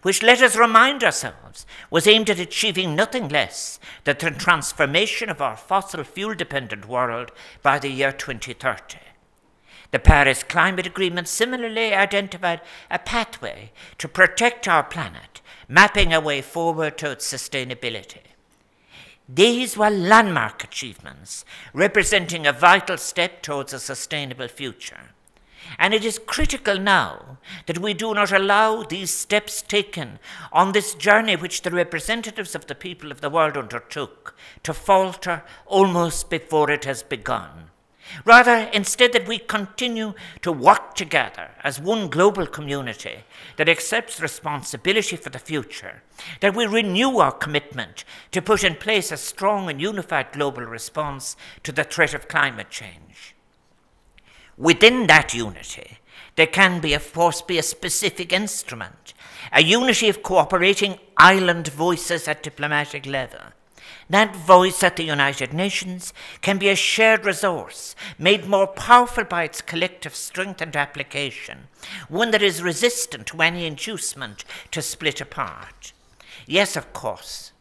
which, 0.02 0.24
let 0.24 0.42
us 0.42 0.56
remind 0.56 1.04
ourselves, 1.04 1.66
was 1.90 2.08
aimed 2.08 2.30
at 2.30 2.40
achieving 2.40 2.96
nothing 2.96 3.30
less 3.30 3.80
than 4.04 4.18
the 4.18 4.32
transformation 4.32 5.30
of 5.30 5.42
our 5.42 5.58
fossil 5.58 6.04
fuel 6.04 6.36
dependent 6.36 6.88
world 6.88 7.32
by 7.62 7.80
the 7.80 7.90
year 7.90 8.12
2030. 8.12 8.98
The 9.92 10.00
Paris 10.00 10.44
Climate 10.44 10.86
Agreement 10.86 11.28
similarly 11.28 11.94
identified 11.94 12.62
a 12.92 13.00
pathway 13.00 13.72
to 13.98 14.08
protect 14.08 14.68
our 14.68 14.84
planet, 14.84 15.42
mapping 15.68 16.14
a 16.14 16.20
way 16.20 16.42
forward 16.42 16.98
towards 16.98 17.26
sustainability. 17.26 18.22
These 19.28 19.78
were 19.78 19.90
landmark 19.90 20.64
achievements, 20.64 21.46
representing 21.74 22.48
a 22.48 22.54
vital 22.54 22.98
step 22.98 23.42
towards 23.42 23.74
a 23.74 23.80
sustainable 23.80 24.48
future. 24.48 25.12
And 25.78 25.94
it 25.94 26.06
is 26.06 26.20
critical 26.20 26.80
now 26.80 27.38
that 27.66 27.80
we 27.80 27.94
do 27.94 28.14
not 28.14 28.32
allow 28.32 28.84
these 28.84 29.12
steps 29.12 29.62
taken 29.62 30.20
on 30.52 30.72
this 30.72 30.94
journey 30.94 31.36
which 31.36 31.62
the 31.62 31.72
representatives 31.72 32.56
of 32.56 32.68
the 32.68 32.76
people 32.76 33.12
of 33.12 33.22
the 33.22 33.30
world 33.30 33.58
undertook 33.58 34.36
to 34.64 34.74
falter 34.74 35.44
almost 35.66 36.30
before 36.30 36.70
it 36.72 36.86
has 36.86 37.04
begun. 37.04 37.70
Rather, 38.26 38.70
instead, 38.74 39.14
that 39.14 39.28
we 39.28 39.38
continue 39.38 40.14
to 40.42 40.52
work 40.52 40.96
together 40.96 41.52
as 41.64 41.80
one 41.80 42.10
global 42.10 42.48
community 42.48 43.24
that 43.58 43.70
accepts 43.70 44.20
responsibility 44.20 45.16
for 45.16 45.30
the 45.30 45.40
future, 45.40 46.02
that 46.42 46.56
we 46.56 46.66
renew 46.66 47.18
our 47.18 47.32
commitment 47.32 48.04
to 48.32 48.42
put 48.42 48.64
in 48.64 48.76
place 48.76 49.12
a 49.12 49.18
strong 49.18 49.70
and 49.70 49.80
unified 49.80 50.32
global 50.32 50.64
response 50.64 51.36
to 51.64 51.72
the 51.72 51.84
threat 51.84 52.14
of 52.14 52.28
climate 52.28 52.70
change. 52.70 53.36
Within 54.60 55.08
that 55.08 55.34
unity, 55.34 56.00
there 56.36 56.46
can 56.46 56.82
be, 56.82 56.94
of 56.94 57.14
course, 57.14 57.42
be 57.42 57.58
a 57.58 57.64
specific 57.64 58.34
instrument, 58.34 59.14
a 59.54 59.64
unity 59.64 60.10
of 60.10 60.22
cooperating 60.22 61.00
island 61.16 61.70
voices 61.70 62.28
at 62.28 62.44
diplomatic 62.44 63.06
level. 63.06 63.40
That 64.10 64.36
voice 64.36 64.84
at 64.84 64.98
the 64.98 65.06
United 65.06 65.54
Nations 65.54 66.14
can 66.42 66.58
be 66.58 66.68
a 66.68 66.76
shared 66.76 67.24
resource, 67.24 67.96
made 68.18 68.48
more 68.48 68.68
powerful 68.68 69.24
by 69.24 69.46
its 69.46 69.62
collective 69.62 70.14
strength 70.14 70.62
and 70.62 70.76
application, 70.76 71.70
one 72.10 72.32
that 72.32 72.44
is 72.44 72.62
resistant 72.62 73.28
to 73.28 73.42
any 73.42 73.66
inducement 73.66 74.44
to 74.72 74.82
split 74.82 75.22
apart. 75.22 75.94
Yes, 76.46 76.76
of 76.76 76.92
course, 76.92 77.54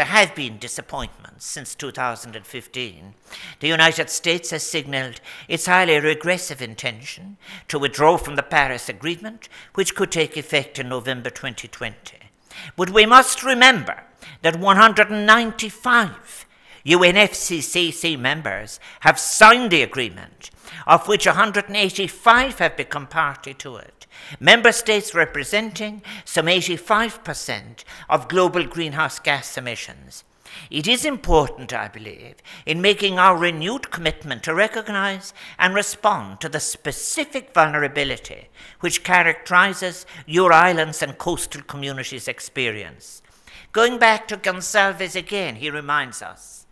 there 0.00 0.06
have 0.06 0.34
been 0.34 0.56
disappointments 0.56 1.44
since 1.44 1.74
2015. 1.74 3.14
The 3.58 3.68
United 3.68 4.08
States 4.08 4.48
has 4.48 4.62
signaled 4.62 5.20
its 5.46 5.66
highly 5.66 6.00
regressive 6.00 6.62
intention 6.62 7.36
to 7.68 7.78
withdraw 7.78 8.16
from 8.16 8.36
the 8.36 8.42
Paris 8.42 8.88
Agreement, 8.88 9.50
which 9.74 9.94
could 9.94 10.10
take 10.10 10.38
effect 10.38 10.78
in 10.78 10.88
November 10.88 11.28
2020. 11.28 12.16
But 12.76 12.88
we 12.88 13.04
must 13.04 13.42
remember 13.42 14.04
that 14.40 14.58
195 14.58 16.46
UNFCCC 16.86 18.18
members 18.18 18.80
have 19.00 19.18
signed 19.18 19.70
the 19.70 19.82
agreement, 19.82 20.50
of 20.86 21.08
which 21.08 21.26
185 21.26 22.58
have 22.58 22.74
become 22.74 23.06
party 23.06 23.52
to 23.52 23.76
it. 23.76 23.99
Member 24.38 24.72
states 24.72 25.14
representing 25.14 26.02
some 26.24 26.46
85% 26.46 27.84
of 28.08 28.28
global 28.28 28.64
greenhouse 28.64 29.18
gas 29.18 29.56
emissions. 29.56 30.24
It 30.70 30.88
is 30.88 31.04
important, 31.04 31.72
I 31.72 31.88
believe, 31.88 32.36
in 32.66 32.80
making 32.80 33.18
our 33.18 33.36
renewed 33.36 33.90
commitment 33.90 34.42
to 34.44 34.54
recognize 34.54 35.32
and 35.58 35.74
respond 35.74 36.40
to 36.40 36.48
the 36.48 36.60
specific 36.60 37.54
vulnerability 37.54 38.48
which 38.80 39.04
characterizes 39.04 40.06
your 40.26 40.52
islands 40.52 41.02
and 41.02 41.18
coastal 41.18 41.62
communities' 41.62 42.28
experience. 42.28 43.22
Going 43.72 43.98
back 43.98 44.26
to 44.28 44.36
Gonsalves 44.36 45.14
again, 45.14 45.56
he 45.56 45.70
reminds 45.70 46.22
us 46.22 46.66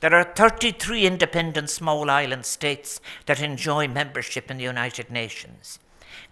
there 0.00 0.14
are 0.14 0.24
33 0.24 1.06
independent 1.06 1.70
small 1.70 2.10
island 2.10 2.44
states 2.44 3.00
that 3.26 3.40
enjoy 3.40 3.86
membership 3.86 4.50
in 4.50 4.58
the 4.58 4.64
United 4.64 5.10
Nations. 5.10 5.78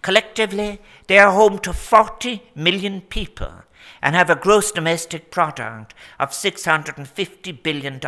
Collectively, 0.01 0.81
they 1.07 1.19
are 1.19 1.31
home 1.31 1.59
to 1.59 1.73
40 1.73 2.41
million 2.55 3.01
people 3.01 3.63
and 4.01 4.15
have 4.15 4.29
a 4.29 4.35
gross 4.35 4.71
domestic 4.71 5.29
product 5.29 5.93
of 6.19 6.31
$650 6.31 7.63
billion. 7.63 7.99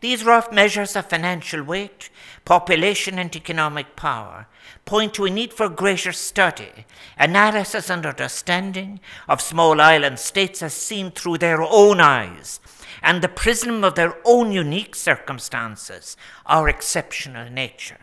These 0.00 0.24
rough 0.24 0.50
measures 0.50 0.96
of 0.96 1.10
financial 1.10 1.62
weight, 1.62 2.08
population, 2.46 3.18
and 3.18 3.34
economic 3.36 3.96
power 3.96 4.46
point 4.86 5.12
to 5.14 5.26
a 5.26 5.30
need 5.30 5.52
for 5.52 5.68
greater 5.68 6.12
study, 6.12 6.86
analysis, 7.18 7.90
and 7.90 8.06
understanding 8.06 9.00
of 9.28 9.42
small 9.42 9.80
island 9.80 10.18
states 10.18 10.62
as 10.62 10.72
seen 10.72 11.10
through 11.10 11.38
their 11.38 11.60
own 11.62 12.00
eyes 12.00 12.60
and 13.02 13.20
the 13.22 13.28
prism 13.28 13.84
of 13.84 13.94
their 13.94 14.16
own 14.24 14.52
unique 14.52 14.94
circumstances, 14.94 16.16
our 16.46 16.68
exceptional 16.68 17.50
nature. 17.50 17.98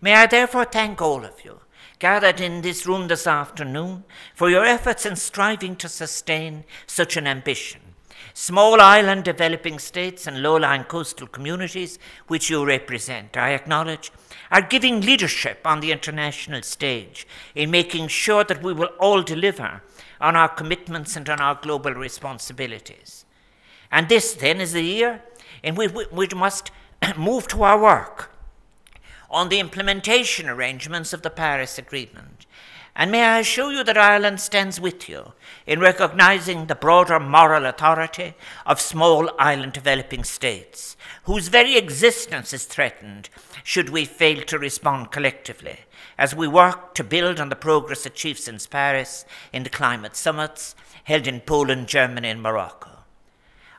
May 0.00 0.14
I 0.14 0.26
therefore 0.26 0.64
thank 0.64 1.00
all 1.00 1.24
of 1.24 1.44
you 1.44 1.60
gathered 2.02 2.40
in 2.40 2.62
this 2.62 2.84
room 2.84 3.06
this 3.06 3.28
afternoon 3.28 4.02
for 4.34 4.50
your 4.50 4.64
efforts 4.64 5.06
in 5.06 5.14
striving 5.14 5.76
to 5.76 5.88
sustain 5.88 6.64
such 6.84 7.16
an 7.16 7.28
ambition. 7.28 7.80
Small 8.34 8.80
island 8.80 9.22
developing 9.22 9.78
states 9.78 10.26
and 10.26 10.42
low 10.42 10.56
lying 10.56 10.82
coastal 10.82 11.28
communities, 11.28 12.00
which 12.26 12.50
you 12.50 12.66
represent, 12.66 13.36
I 13.36 13.50
acknowledge, 13.50 14.10
are 14.50 14.62
giving 14.62 15.00
leadership 15.00 15.60
on 15.64 15.78
the 15.78 15.92
international 15.92 16.62
stage 16.62 17.24
in 17.54 17.70
making 17.70 18.08
sure 18.08 18.42
that 18.42 18.64
we 18.64 18.72
will 18.72 18.90
all 18.98 19.22
deliver 19.22 19.80
on 20.20 20.34
our 20.34 20.48
commitments 20.48 21.14
and 21.14 21.30
on 21.30 21.38
our 21.38 21.54
global 21.54 21.92
responsibilities. 21.92 23.24
And 23.92 24.08
this, 24.08 24.34
then, 24.34 24.60
is 24.60 24.72
the 24.72 24.82
year 24.82 25.22
in 25.62 25.76
which 25.76 25.92
we 26.10 26.26
must 26.34 26.72
move 27.16 27.46
to 27.48 27.62
our 27.62 27.80
work 27.80 28.31
on 29.32 29.48
the 29.48 29.58
implementation 29.58 30.48
arrangements 30.48 31.12
of 31.12 31.22
the 31.22 31.30
Paris 31.30 31.78
Agreement. 31.78 32.46
And 32.94 33.10
may 33.10 33.24
I 33.24 33.38
assure 33.38 33.72
you 33.72 33.82
that 33.84 33.96
Ireland 33.96 34.38
stands 34.38 34.78
with 34.78 35.08
you 35.08 35.32
in 35.66 35.80
recognizing 35.80 36.66
the 36.66 36.74
broader 36.74 37.18
moral 37.18 37.64
authority 37.64 38.34
of 38.66 38.80
small 38.80 39.30
island 39.38 39.72
developing 39.72 40.24
states, 40.24 40.94
whose 41.24 41.48
very 41.48 41.78
existence 41.78 42.52
is 42.52 42.66
threatened 42.66 43.30
should 43.64 43.88
we 43.88 44.04
fail 44.04 44.42
to 44.42 44.58
respond 44.58 45.10
collectively, 45.10 45.78
as 46.18 46.34
we 46.34 46.46
work 46.46 46.94
to 46.94 47.02
build 47.02 47.40
on 47.40 47.48
the 47.48 47.56
progress 47.56 48.04
achieved 48.04 48.40
since 48.40 48.66
Paris 48.66 49.24
in 49.54 49.62
the 49.62 49.70
climate 49.70 50.14
summits 50.14 50.74
held 51.04 51.26
in 51.26 51.40
Poland, 51.40 51.88
Germany, 51.88 52.28
and 52.28 52.42
Morocco. 52.42 52.90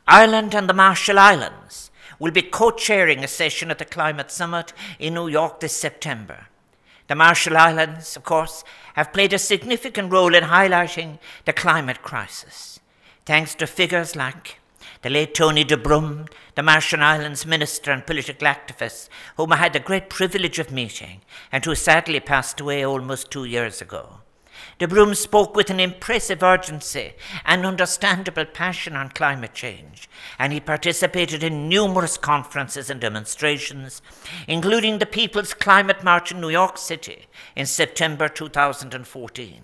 Ireland 0.08 0.56
and 0.56 0.68
the 0.68 0.74
Marshall 0.74 1.20
Islands 1.20 1.92
will 2.23 2.31
be 2.31 2.41
co 2.41 2.71
chairing 2.71 3.21
a 3.21 3.27
session 3.27 3.69
at 3.69 3.79
the 3.79 3.83
Climate 3.83 4.31
Summit 4.31 4.71
in 4.97 5.15
New 5.15 5.27
York 5.27 5.59
this 5.59 5.75
September. 5.75 6.47
The 7.09 7.15
Marshall 7.15 7.57
Islands, 7.57 8.15
of 8.15 8.23
course, 8.23 8.63
have 8.93 9.12
played 9.12 9.33
a 9.33 9.38
significant 9.38 10.09
role 10.09 10.33
in 10.33 10.45
highlighting 10.45 11.19
the 11.43 11.51
climate 11.51 12.01
crisis, 12.01 12.79
thanks 13.25 13.53
to 13.55 13.67
figures 13.67 14.15
like 14.15 14.62
the 15.01 15.09
late 15.09 15.33
Tony 15.36 15.65
de 15.65 15.75
Brum, 15.75 16.27
the 16.55 16.63
Marshall 16.63 17.03
Islands 17.03 17.45
minister 17.45 17.91
and 17.91 18.05
political 18.05 18.47
activist, 18.47 19.09
whom 19.36 19.51
I 19.51 19.57
had 19.57 19.73
the 19.73 19.81
great 19.81 20.09
privilege 20.09 20.59
of 20.59 20.71
meeting 20.71 21.23
and 21.51 21.65
who 21.65 21.75
sadly 21.75 22.21
passed 22.21 22.62
away 22.62 22.86
almost 22.86 23.31
two 23.31 23.43
years 23.43 23.81
ago. 23.81 24.22
De 24.84 24.88
Brum 24.89 25.15
spoke 25.15 25.56
with 25.56 25.69
an 25.69 25.80
impressive 25.80 26.43
urgency 26.43 27.13
and 27.46 27.65
understandable 27.65 28.43
passion 28.43 28.98
on 28.98 29.08
climate 29.08 29.54
change, 29.54 30.10
and 30.38 30.52
he 30.52 30.60
participated 30.60 31.41
in 31.41 31.69
numerous 31.69 32.17
conferences 32.17 32.89
and 32.89 33.00
demonstrations, 33.00 34.02
including 34.46 35.00
the 35.00 35.06
People's 35.06 35.54
Climate 35.54 36.04
March 36.04 36.34
in 36.34 36.41
New 36.41 36.50
York 36.50 36.78
City 36.78 37.28
in 37.56 37.65
September 37.65 38.28
2014. 38.28 39.62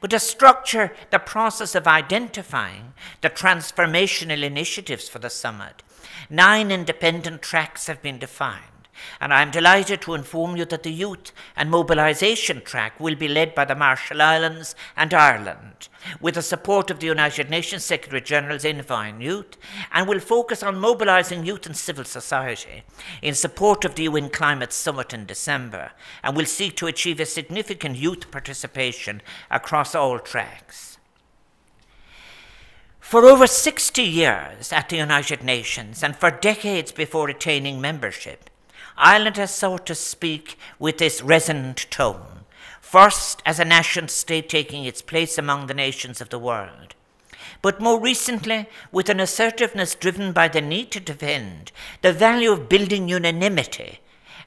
But 0.00 0.10
to 0.10 0.18
structure 0.18 0.92
the 1.12 1.20
process 1.20 1.76
of 1.76 1.86
identifying 1.86 2.94
the 3.20 3.30
transformational 3.30 4.42
initiatives 4.42 5.08
for 5.08 5.20
the 5.20 5.30
summit, 5.30 5.84
nine 6.28 6.72
independent 6.72 7.42
tracks 7.42 7.86
have 7.86 8.02
been 8.02 8.18
defined 8.18 8.73
and 9.20 9.32
I 9.32 9.42
am 9.42 9.50
delighted 9.50 10.00
to 10.02 10.14
inform 10.14 10.56
you 10.56 10.64
that 10.66 10.82
the 10.82 10.92
youth 10.92 11.32
and 11.56 11.70
mobilisation 11.70 12.62
track 12.62 12.98
will 13.00 13.14
be 13.14 13.28
led 13.28 13.54
by 13.54 13.64
the 13.64 13.74
Marshall 13.74 14.22
Islands 14.22 14.74
and 14.96 15.12
Ireland, 15.12 15.88
with 16.20 16.34
the 16.34 16.42
support 16.42 16.90
of 16.90 17.00
the 17.00 17.06
United 17.06 17.50
Nations 17.50 17.84
Secretary 17.84 18.20
General's 18.20 18.64
Envoy 18.64 19.08
on 19.08 19.20
Youth, 19.20 19.56
and 19.92 20.08
will 20.08 20.20
focus 20.20 20.62
on 20.62 20.78
mobilising 20.78 21.44
youth 21.44 21.66
and 21.66 21.76
civil 21.76 22.04
society 22.04 22.82
in 23.22 23.34
support 23.34 23.84
of 23.84 23.94
the 23.94 24.04
UN 24.04 24.30
Climate 24.30 24.72
Summit 24.72 25.12
in 25.12 25.26
December, 25.26 25.92
and 26.22 26.36
will 26.36 26.46
seek 26.46 26.76
to 26.76 26.86
achieve 26.86 27.20
a 27.20 27.26
significant 27.26 27.96
youth 27.96 28.30
participation 28.30 29.22
across 29.50 29.94
all 29.94 30.18
tracks. 30.18 30.98
For 33.04 33.26
over 33.26 33.46
60 33.46 34.02
years 34.02 34.72
at 34.72 34.88
the 34.88 34.96
United 34.96 35.44
Nations 35.44 36.02
and 36.02 36.16
for 36.16 36.30
decades 36.30 36.90
before 36.90 37.28
attaining 37.28 37.78
membership, 37.80 38.48
Ireland 38.96 39.36
has 39.36 39.52
sought 39.52 39.86
to 39.86 39.94
speak 39.94 40.56
with 40.78 40.98
this 40.98 41.22
resonant 41.22 41.86
tone, 41.90 42.44
first 42.80 43.42
as 43.44 43.58
a 43.58 43.64
nation 43.64 44.08
state 44.08 44.48
taking 44.48 44.84
its 44.84 45.02
place 45.02 45.36
among 45.36 45.66
the 45.66 45.74
nations 45.74 46.20
of 46.20 46.30
the 46.30 46.38
world, 46.38 46.94
but 47.60 47.80
more 47.80 48.00
recently 48.00 48.66
with 48.92 49.08
an 49.08 49.18
assertiveness 49.18 49.94
driven 49.94 50.32
by 50.32 50.48
the 50.48 50.60
need 50.60 50.90
to 50.92 51.00
defend 51.00 51.72
the 52.02 52.12
value 52.12 52.52
of 52.52 52.68
building 52.68 53.08
unanimity 53.08 53.98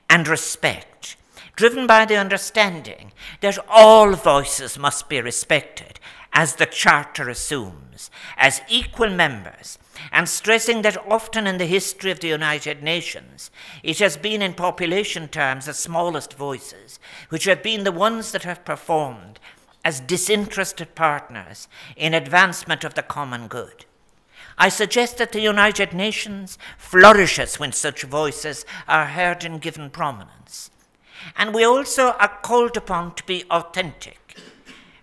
and 0.10 0.28
respect, 0.28 1.18
driven 1.56 1.86
by 1.86 2.06
the 2.06 2.16
understanding 2.16 3.12
that 3.42 3.60
all 3.68 4.14
voices 4.14 4.80
must 4.80 5.10
be 5.10 5.20
respected, 5.20 6.00
as 6.32 6.56
the 6.56 6.66
Charter 6.66 7.30
assumes, 7.30 8.10
as 8.38 8.62
equal 8.70 9.10
members 9.10 9.78
and 10.12 10.28
stressing 10.28 10.82
that 10.82 10.98
often 11.10 11.48
in 11.48 11.58
the 11.58 11.66
history 11.66 12.12
of 12.12 12.20
the 12.20 12.28
United 12.28 12.84
Nations, 12.84 13.52
it 13.84 14.00
has 14.00 14.18
been 14.18 14.42
in 14.42 14.54
population 14.54 15.28
terms 15.28 15.66
the 15.66 15.74
smallest 15.74 16.34
voices, 16.34 17.00
which 17.30 17.46
have 17.46 17.64
been 17.64 17.84
the 17.84 17.92
ones 17.92 18.32
that 18.32 18.44
have 18.44 18.66
performed 18.66 19.40
as 19.84 20.00
disinterested 20.02 20.96
partners 20.96 21.68
in 21.96 22.14
advancement 22.14 22.84
of 22.84 22.96
the 22.96 23.04
common 23.04 23.48
good. 23.48 23.86
I 24.58 24.70
suggest 24.70 25.18
that 25.20 25.32
the 25.32 25.42
United 25.42 25.94
Nations 25.94 26.58
flourishes 26.78 27.60
when 27.60 27.72
such 27.72 28.04
voices 28.04 28.66
are 28.88 29.06
heard 29.06 29.46
and 29.46 29.62
given 29.62 29.90
prominence. 29.90 30.72
And 31.36 31.54
we 31.54 31.64
also 31.64 32.12
are 32.14 32.40
called 32.42 32.76
upon 32.76 33.16
to 33.16 33.24
be 33.26 33.44
authentic. 33.52 34.38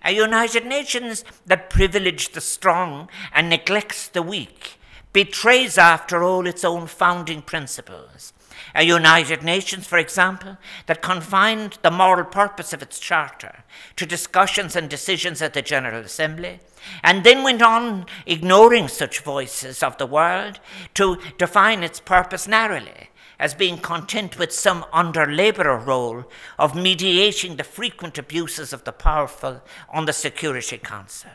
A 0.05 0.13
United 0.13 0.67
Nations 0.67 1.25
that 1.47 1.71
privileges 1.71 2.29
the 2.29 2.41
strong 2.41 3.09
and 3.33 3.49
neglects 3.49 4.09
the 4.09 4.23
weak 4.23 4.77
betrays, 5.15 5.79
after 5.79 6.23
all, 6.23 6.47
its 6.47 6.63
own 6.63 6.87
founding 6.87 7.41
principles. 7.41 8.35
A 8.75 8.83
United 8.83 9.43
Nations, 9.43 9.87
for 9.87 9.99
example, 9.99 10.59
that 10.87 11.01
confined 11.01 11.79
the 11.83 11.91
moral 11.91 12.25
purpose 12.25 12.73
of 12.73 12.83
its 12.83 12.99
charter 12.99 13.65
to 13.97 14.05
discussions 14.05 14.77
and 14.77 14.91
decisions 14.91 15.41
at 15.41 15.55
the 15.55 15.63
General 15.63 16.03
Assembly, 16.03 16.61
and 17.03 17.25
then 17.25 17.43
went 17.43 17.63
on, 17.63 18.05
ignoring 18.27 18.89
such 18.89 19.21
voices 19.21 19.83
of 19.83 19.97
the 19.97 20.07
world, 20.07 20.61
to 20.95 21.19
define 21.39 21.83
its 21.83 22.01
purpose 22.01 22.47
narrowly 22.47 23.11
as 23.39 23.55
being 23.55 23.79
content 23.79 24.39
with 24.39 24.53
some 24.53 24.85
under 24.93 25.27
labourer 25.27 25.79
role 25.79 26.25
of 26.59 26.75
mediating 26.75 27.57
the 27.57 27.65
frequent 27.65 28.19
abuses 28.19 28.73
of 28.73 28.85
the 28.85 28.93
powerful 28.93 29.63
on 29.89 30.05
the 30.05 30.13
Security 30.13 30.79
Council. 30.79 31.31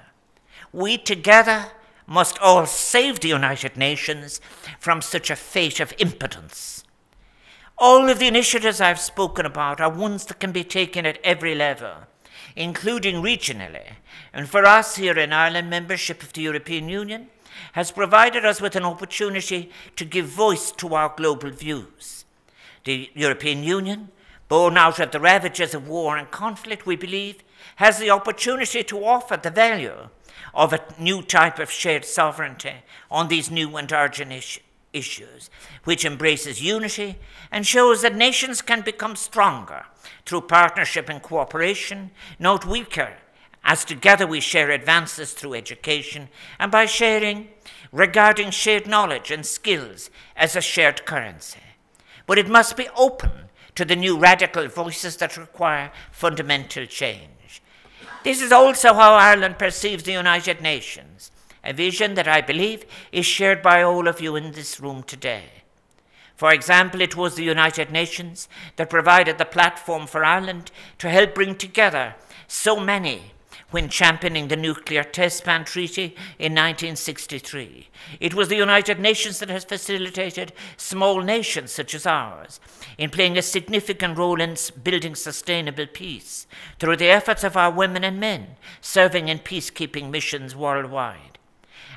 We 0.71 0.97
together 0.97 1.71
must 2.09 2.39
all 2.39 2.65
save 2.65 3.19
the 3.19 3.29
United 3.29 3.77
Nations 3.77 4.41
from 4.79 5.01
such 5.01 5.29
a 5.29 5.35
fate 5.35 5.79
of 5.79 5.93
impotence. 5.99 6.83
All 7.77 8.09
of 8.09 8.19
the 8.19 8.27
initiatives 8.27 8.81
I've 8.81 8.99
spoken 8.99 9.45
about 9.45 9.79
are 9.79 9.89
ones 9.89 10.25
that 10.25 10.39
can 10.39 10.51
be 10.51 10.63
taken 10.63 11.05
at 11.05 11.19
every 11.23 11.53
level, 11.53 11.93
including 12.55 13.23
regionally. 13.23 13.93
And 14.33 14.49
for 14.49 14.65
us 14.65 14.95
here 14.95 15.17
in 15.17 15.31
Ireland, 15.31 15.69
membership 15.69 16.23
of 16.23 16.33
the 16.33 16.41
European 16.41 16.89
Union 16.89 17.27
has 17.73 17.91
provided 17.91 18.43
us 18.43 18.59
with 18.59 18.75
an 18.75 18.83
opportunity 18.83 19.69
to 19.95 20.03
give 20.03 20.25
voice 20.25 20.71
to 20.71 20.95
our 20.95 21.13
global 21.15 21.51
views. 21.51 22.25
The 22.85 23.09
European 23.13 23.63
Union, 23.63 24.09
born 24.47 24.77
out 24.77 24.99
of 24.99 25.11
the 25.11 25.19
ravages 25.19 25.75
of 25.75 25.87
war 25.87 26.17
and 26.17 26.31
conflict, 26.31 26.87
we 26.87 26.95
believe, 26.95 27.43
has 27.75 27.99
the 27.99 28.09
opportunity 28.09 28.83
to 28.83 29.05
offer 29.05 29.37
the 29.37 29.51
value 29.51 30.09
of 30.53 30.73
a 30.73 30.83
new 30.97 31.21
type 31.21 31.59
of 31.59 31.71
shared 31.71 32.05
sovereignty 32.05 32.73
on 33.09 33.27
these 33.27 33.51
new 33.51 33.75
and 33.77 33.91
urgent 33.91 34.31
is- 34.31 34.59
issues, 34.93 35.49
which 35.83 36.05
embraces 36.05 36.61
unity 36.61 37.17
and 37.51 37.65
shows 37.65 38.01
that 38.01 38.15
nations 38.15 38.61
can 38.61 38.81
become 38.81 39.15
stronger 39.15 39.85
through 40.25 40.41
partnership 40.41 41.09
and 41.09 41.21
cooperation, 41.21 42.11
not 42.39 42.65
weaker, 42.65 43.13
as 43.63 43.85
together 43.85 44.25
we 44.25 44.39
share 44.39 44.71
advances 44.71 45.33
through 45.33 45.53
education 45.53 46.29
and 46.59 46.71
by 46.71 46.85
sharing 46.85 47.49
regarding 47.91 48.51
shared 48.51 48.87
knowledge 48.87 49.31
and 49.31 49.45
skills 49.45 50.09
as 50.35 50.55
a 50.55 50.61
shared 50.61 51.05
currency. 51.05 51.59
But 52.25 52.37
it 52.37 52.49
must 52.49 52.77
be 52.77 52.87
open 52.95 53.31
to 53.75 53.85
the 53.85 53.95
new 53.95 54.17
radical 54.17 54.67
voices 54.67 55.17
that 55.17 55.37
require 55.37 55.91
fundamental 56.11 56.85
change. 56.85 57.29
This 58.23 58.41
is 58.41 58.51
also 58.51 58.93
how 58.93 59.13
Ireland 59.13 59.57
perceives 59.57 60.03
the 60.03 60.11
United 60.11 60.61
Nations, 60.61 61.31
a 61.63 61.71
vision 61.73 62.15
that 62.15 62.27
I 62.27 62.41
believe 62.41 62.85
is 63.11 63.25
shared 63.25 63.61
by 63.61 63.81
all 63.81 64.07
of 64.07 64.19
you 64.19 64.35
in 64.35 64.51
this 64.51 64.79
room 64.79 65.03
today. 65.03 65.45
For 66.35 66.53
example, 66.53 67.01
it 67.01 67.15
was 67.15 67.35
the 67.35 67.43
United 67.43 67.91
Nations 67.91 68.47
that 68.75 68.89
provided 68.89 69.37
the 69.37 69.45
platform 69.45 70.07
for 70.07 70.23
Ireland 70.23 70.71
to 70.97 71.09
help 71.09 71.35
bring 71.35 71.55
together 71.55 72.15
so 72.47 72.79
many 72.79 73.31
when 73.71 73.89
championing 73.89 74.47
the 74.47 74.55
Nuclear 74.55 75.03
Test 75.03 75.45
Ban 75.45 75.63
Treaty 75.63 76.15
in 76.39 76.53
1963. 76.53 77.87
It 78.19 78.33
was 78.33 78.47
the 78.47 78.55
United 78.55 78.99
Nations 78.99 79.39
that 79.39 79.49
has 79.49 79.63
facilitated 79.63 80.53
small 80.77 81.21
nations 81.21 81.71
such 81.71 81.93
as 81.93 82.05
ours 82.05 82.59
in 82.97 83.09
playing 83.09 83.37
a 83.37 83.41
significant 83.41 84.17
role 84.17 84.41
in 84.41 84.55
building 84.83 85.15
sustainable 85.15 85.87
peace 85.87 86.47
through 86.79 86.97
the 86.97 87.09
efforts 87.09 87.43
of 87.43 87.55
our 87.55 87.71
women 87.71 88.03
and 88.03 88.19
men 88.19 88.55
serving 88.81 89.27
in 89.27 89.39
peacekeeping 89.39 90.09
missions 90.09 90.55
worldwide. 90.55 91.37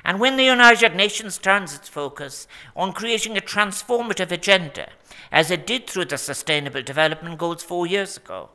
And 0.05 0.19
when 0.19 0.37
the 0.37 0.43
United 0.43 0.95
Nations 0.95 1.37
turns 1.37 1.73
its 1.73 1.87
focus 1.87 2.47
on 2.75 2.93
creating 2.93 3.37
a 3.37 3.41
transformative 3.41 4.31
agenda, 4.31 4.89
as 5.31 5.49
it 5.49 5.65
did 5.65 5.87
through 5.87 6.05
the 6.05 6.17
Sustainable 6.17 6.81
Development 6.81 7.37
Goals 7.37 7.63
four 7.63 7.87
years 7.87 8.17
ago, 8.17 8.49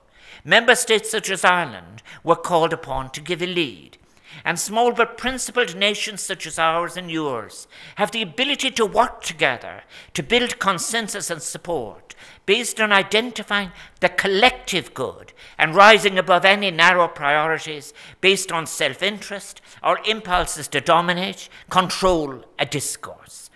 Member 0.45 0.75
states 0.75 1.11
such 1.11 1.31
as 1.31 1.45
Ireland 1.45 2.03
were 2.25 2.37
called 2.37 2.73
upon 2.73 3.11
to 3.11 3.21
give 3.21 3.43
a 3.43 3.47
lead, 3.47 3.99
and 4.45 4.59
small 4.59 4.93
but 4.93 5.19
principled 5.19 5.77
nations 5.77 6.23
such 6.23 6.47
as 6.47 6.59
ours 6.59 6.97
and 6.97 7.11
yours 7.11 7.67
have 7.97 8.11
the 8.11 8.23
ability 8.23 8.71
to 8.73 8.87
work 8.87 9.23
together 9.23 9.83
to 10.14 10.23
build 10.23 10.59
consensus 10.59 11.31
and 11.31 11.43
support 11.43 12.14
based 12.47 12.81
on 12.81 12.93
identifying 12.93 13.73
the 14.01 14.09
collective 14.09 14.95
good 14.95 15.33
and 15.59 15.75
rising 15.75 16.19
above 16.19 16.45
any 16.45 16.71
narrow 16.71 17.09
priorities 17.09 17.93
based 18.21 18.51
on 18.53 18.67
self 18.67 19.03
interest 19.03 19.61
or 19.83 19.99
impulses 20.07 20.69
to 20.69 20.81
dominate, 20.81 21.49
control 21.69 22.45
a 22.59 22.67
discourse. 22.67 23.47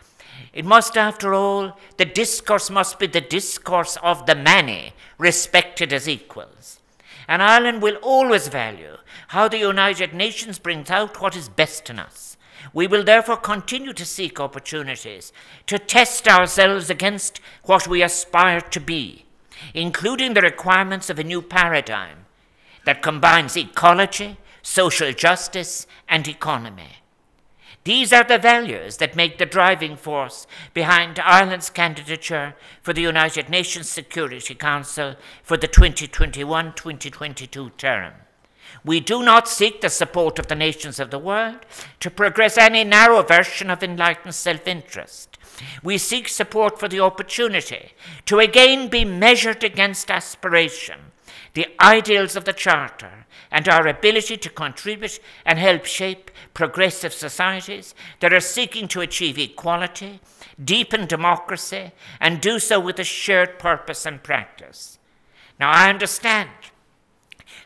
It 0.52 0.64
must, 0.64 0.96
after 0.96 1.35
all, 1.35 1.78
the 1.96 2.05
discourse 2.05 2.70
must 2.70 2.98
be 2.98 3.07
the 3.07 3.20
discourse 3.20 3.96
of 4.02 4.26
the 4.26 4.35
many, 4.35 4.92
respected 5.18 5.92
as 5.92 6.09
equals. 6.09 6.81
And 7.28 7.42
Ireland 7.42 7.83
will 7.83 7.96
always 7.96 8.48
value 8.48 8.96
how 9.28 9.48
the 9.48 9.59
United 9.59 10.12
Nations 10.12 10.59
brings 10.59 10.90
out 10.90 11.20
what 11.20 11.37
is 11.37 11.48
best 11.48 11.88
in 11.88 11.98
us. 11.98 12.37
We 12.72 12.87
will 12.87 13.05
therefore 13.05 13.37
continue 13.37 13.92
to 13.92 14.05
seek 14.05 14.40
opportunities 14.40 15.33
to 15.66 15.78
test 15.78 16.28
ourselves 16.28 16.90
against 16.90 17.40
what 17.64 17.88
we 17.88 18.02
aspire 18.02 18.61
to 18.61 18.81
be, 18.81 19.24
including 19.74 20.35
the 20.35 20.40
requirements 20.40 21.11
of 21.11 21.18
a 21.18 21.24
new 21.24 21.42
paradigm 21.42 22.26
that 22.85 23.02
combines 23.02 23.57
ecology, 23.57 24.38
social 24.62 25.12
justice, 25.12 25.87
and 26.09 26.26
economy. 26.28 27.02
These 27.85 28.12
are 28.12 28.23
the 28.23 28.38
values 28.38 28.99
that 28.99 29.16
make 29.16 29.38
the 29.38 29.47
driving 29.47 29.97
force 29.97 30.47
behind 30.73 31.18
Ireland's 31.18 31.68
candidature 31.68 32.55
for 32.81 32.92
the 32.92 33.03
United 33.03 33.49
Nations 33.49 33.88
Security 33.88 34.55
Council 34.55 35.16
for 35.42 35.57
the 35.57 35.66
2021 35.66 36.75
2022 36.75 37.71
term. 37.71 38.12
We 38.85 39.01
do 39.01 39.23
not 39.23 39.49
seek 39.49 39.81
the 39.81 39.90
support 39.90 40.38
of 40.38 40.47
the 40.47 40.55
nations 40.55 41.01
of 41.01 41.11
the 41.11 41.18
world 41.18 41.66
to 42.01 42.11
progress 42.11 42.57
any 42.57 42.85
narrow 42.85 43.23
version 43.23 43.68
of 43.68 43.83
enlightened 43.83 44.35
self 44.35 44.68
interest. 44.68 45.37
We 45.83 45.99
seek 45.99 46.29
support 46.29 46.79
for 46.79 46.88
the 46.88 47.01
opportunity 47.01 47.92
to 48.27 48.38
again 48.38 48.88
be 48.88 49.05
measured 49.05 49.64
against 49.64 50.11
aspiration, 50.11 50.99
the 51.55 51.66
ideals 51.81 52.37
of 52.37 52.45
the 52.45 52.53
Charter, 52.53 53.27
and 53.53 53.69
our 53.69 53.87
ability 53.87 54.37
to 54.38 54.49
contribute 54.49 55.21
and 55.45 55.59
help 55.59 55.85
shape 55.85 56.31
progressive 56.55 57.12
societies 57.12 57.95
that 58.21 58.33
are 58.33 58.41
seeking 58.41 58.88
to 58.88 59.03
achieve 59.03 59.38
equality, 59.38 60.21
deepen 60.62 61.07
democracy, 61.07 61.93
and 62.19 62.41
do 62.41 62.59
so 62.59 62.81
with 62.81 62.99
a 62.99 63.05
shared 63.05 63.59
purpose 63.59 64.07
and 64.07 64.23
practice. 64.23 64.99
Now, 65.61 65.71
I 65.71 65.91
understand 65.91 66.49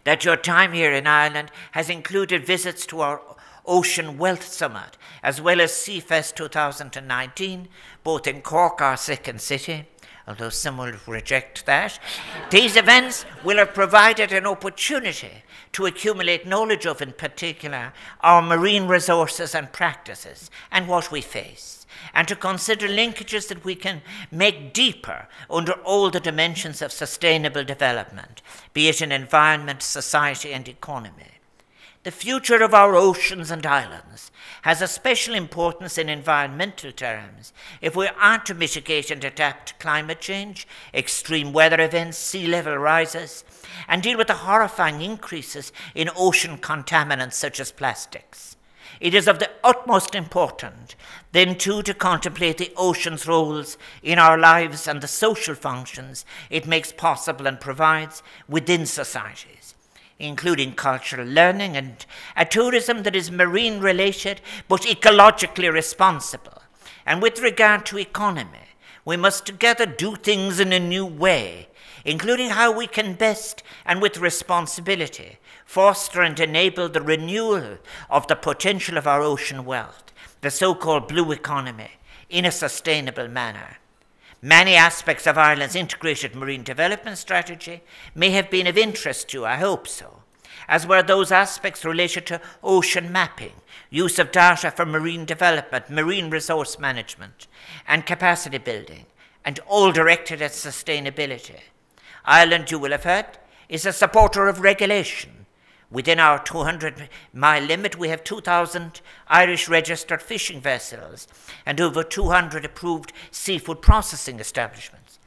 that 0.04 0.24
your 0.24 0.36
time 0.36 0.72
here 0.72 0.92
in 0.92 1.06
Ireland 1.06 1.50
has 1.72 1.88
included 1.88 2.44
visits 2.44 2.84
to 2.86 3.00
our 3.00 3.20
Ocean 3.64 4.18
Wealth 4.18 4.44
Summit, 4.44 4.96
as 5.22 5.40
well 5.40 5.60
as 5.60 5.72
Seafest 5.72 6.36
2019, 6.36 7.68
both 8.04 8.26
in 8.26 8.42
Cork, 8.42 8.80
our 8.80 8.96
second 8.96 9.40
city, 9.40 9.86
although 10.26 10.50
some 10.50 10.78
will 10.78 10.94
reject 11.06 11.66
that. 11.66 11.98
These 12.50 12.76
events 12.76 13.24
will 13.44 13.58
have 13.58 13.74
provided 13.74 14.32
an 14.32 14.46
opportunity 14.46 15.42
to 15.76 15.84
accumulate 15.84 16.46
knowledge 16.46 16.86
of, 16.86 17.02
in 17.02 17.12
particular, 17.12 17.92
our 18.22 18.40
marine 18.40 18.88
resources 18.88 19.54
and 19.54 19.74
practices 19.74 20.50
and 20.72 20.88
what 20.88 21.12
we 21.12 21.20
face, 21.20 21.86
and 22.14 22.26
to 22.26 22.34
consider 22.34 22.88
linkages 22.88 23.48
that 23.48 23.62
we 23.62 23.74
can 23.74 24.00
make 24.30 24.72
deeper 24.72 25.28
under 25.50 25.72
all 25.72 26.10
the 26.10 26.18
dimensions 26.18 26.80
of 26.80 26.90
sustainable 26.90 27.62
development, 27.62 28.40
be 28.72 28.88
it 28.88 29.02
in 29.02 29.12
environment, 29.12 29.82
society, 29.82 30.50
and 30.50 30.66
economy. 30.66 31.36
The 32.04 32.10
future 32.10 32.62
of 32.62 32.72
our 32.72 32.94
oceans 32.94 33.50
and 33.50 33.66
islands 33.66 34.30
has 34.62 34.80
a 34.80 34.88
special 34.88 35.34
importance 35.34 35.98
in 35.98 36.08
environmental 36.08 36.90
terms 36.90 37.52
if 37.82 37.94
we 37.94 38.06
are 38.06 38.38
to 38.44 38.54
mitigate 38.54 39.10
and 39.10 39.22
adapt 39.24 39.68
to 39.68 39.74
climate 39.74 40.20
change, 40.20 40.66
extreme 40.94 41.52
weather 41.52 41.80
events, 41.80 42.16
sea 42.16 42.46
level 42.46 42.78
rises, 42.78 43.44
and 43.88 44.02
deal 44.02 44.18
with 44.18 44.26
the 44.26 44.34
horrifying 44.34 45.00
increases 45.00 45.72
in 45.94 46.10
ocean 46.16 46.58
contaminants 46.58 47.34
such 47.34 47.60
as 47.60 47.72
plastics. 47.72 48.56
It 49.00 49.14
is 49.14 49.28
of 49.28 49.38
the 49.38 49.50
utmost 49.62 50.14
importance, 50.14 50.94
then, 51.32 51.56
too, 51.56 51.82
to 51.82 51.92
contemplate 51.92 52.58
the 52.58 52.72
ocean's 52.76 53.26
roles 53.26 53.76
in 54.02 54.18
our 54.18 54.38
lives 54.38 54.88
and 54.88 55.00
the 55.00 55.08
social 55.08 55.54
functions 55.54 56.24
it 56.48 56.66
makes 56.66 56.92
possible 56.92 57.46
and 57.46 57.60
provides 57.60 58.22
within 58.48 58.86
societies 58.86 59.74
including 60.18 60.72
cultural 60.72 61.26
learning 61.26 61.76
and 61.76 62.06
a 62.36 62.44
tourism 62.44 63.02
that 63.02 63.16
is 63.16 63.30
marine 63.30 63.80
related 63.80 64.40
but 64.68 64.82
ecologically 64.82 65.70
responsible. 65.70 66.62
And 67.04 67.22
with 67.22 67.40
regard 67.40 67.86
to 67.86 67.98
economy, 67.98 68.58
we 69.04 69.16
must 69.16 69.46
together 69.46 69.86
do 69.86 70.16
things 70.16 70.58
in 70.58 70.72
a 70.72 70.80
new 70.80 71.06
way, 71.06 71.68
including 72.06 72.50
how 72.50 72.70
we 72.70 72.86
can 72.86 73.14
best 73.14 73.64
and 73.84 74.00
with 74.00 74.16
responsibility 74.18 75.38
foster 75.66 76.22
and 76.22 76.38
enable 76.38 76.88
the 76.88 77.02
renewal 77.02 77.78
of 78.08 78.26
the 78.28 78.36
potential 78.36 78.96
of 78.96 79.06
our 79.06 79.20
ocean 79.20 79.64
wealth, 79.64 80.12
the 80.40 80.50
so 80.50 80.74
called 80.74 81.08
blue 81.08 81.32
economy, 81.32 81.90
in 82.30 82.44
a 82.44 82.52
sustainable 82.52 83.26
manner. 83.26 83.78
Many 84.40 84.76
aspects 84.76 85.26
of 85.26 85.36
Ireland's 85.36 85.74
integrated 85.74 86.36
marine 86.36 86.62
development 86.62 87.18
strategy 87.18 87.82
may 88.14 88.30
have 88.30 88.50
been 88.50 88.68
of 88.68 88.78
interest 88.78 89.30
to 89.30 89.38
you, 89.38 89.44
I 89.44 89.56
hope 89.56 89.88
so, 89.88 90.22
as 90.68 90.86
were 90.86 91.02
those 91.02 91.32
aspects 91.32 91.84
related 91.84 92.26
to 92.26 92.40
ocean 92.62 93.10
mapping, 93.10 93.54
use 93.90 94.20
of 94.20 94.30
data 94.30 94.70
for 94.70 94.86
marine 94.86 95.24
development, 95.24 95.90
marine 95.90 96.30
resource 96.30 96.78
management, 96.78 97.48
and 97.88 98.06
capacity 98.06 98.58
building, 98.58 99.06
and 99.44 99.58
all 99.66 99.90
directed 99.90 100.40
at 100.40 100.52
sustainability. 100.52 101.60
Ireland, 102.26 102.70
you 102.70 102.78
will 102.78 102.90
have 102.90 103.04
heard, 103.04 103.38
is 103.68 103.86
a 103.86 103.92
supporter 103.92 104.48
of 104.48 104.60
regulation 104.60 105.36
Within 105.90 106.18
our 106.18 106.42
200 106.42 107.08
mile 107.32 107.62
limit, 107.62 107.96
we 107.96 108.08
have 108.08 108.24
2,000 108.24 109.00
Irish 109.28 109.68
registered 109.68 110.20
fishing 110.20 110.60
vessels 110.60 111.28
and 111.64 111.80
over 111.80 112.02
200 112.02 112.64
approved 112.64 113.12
seafood 113.30 113.82
processing 113.82 114.40
establishments. 114.40 115.18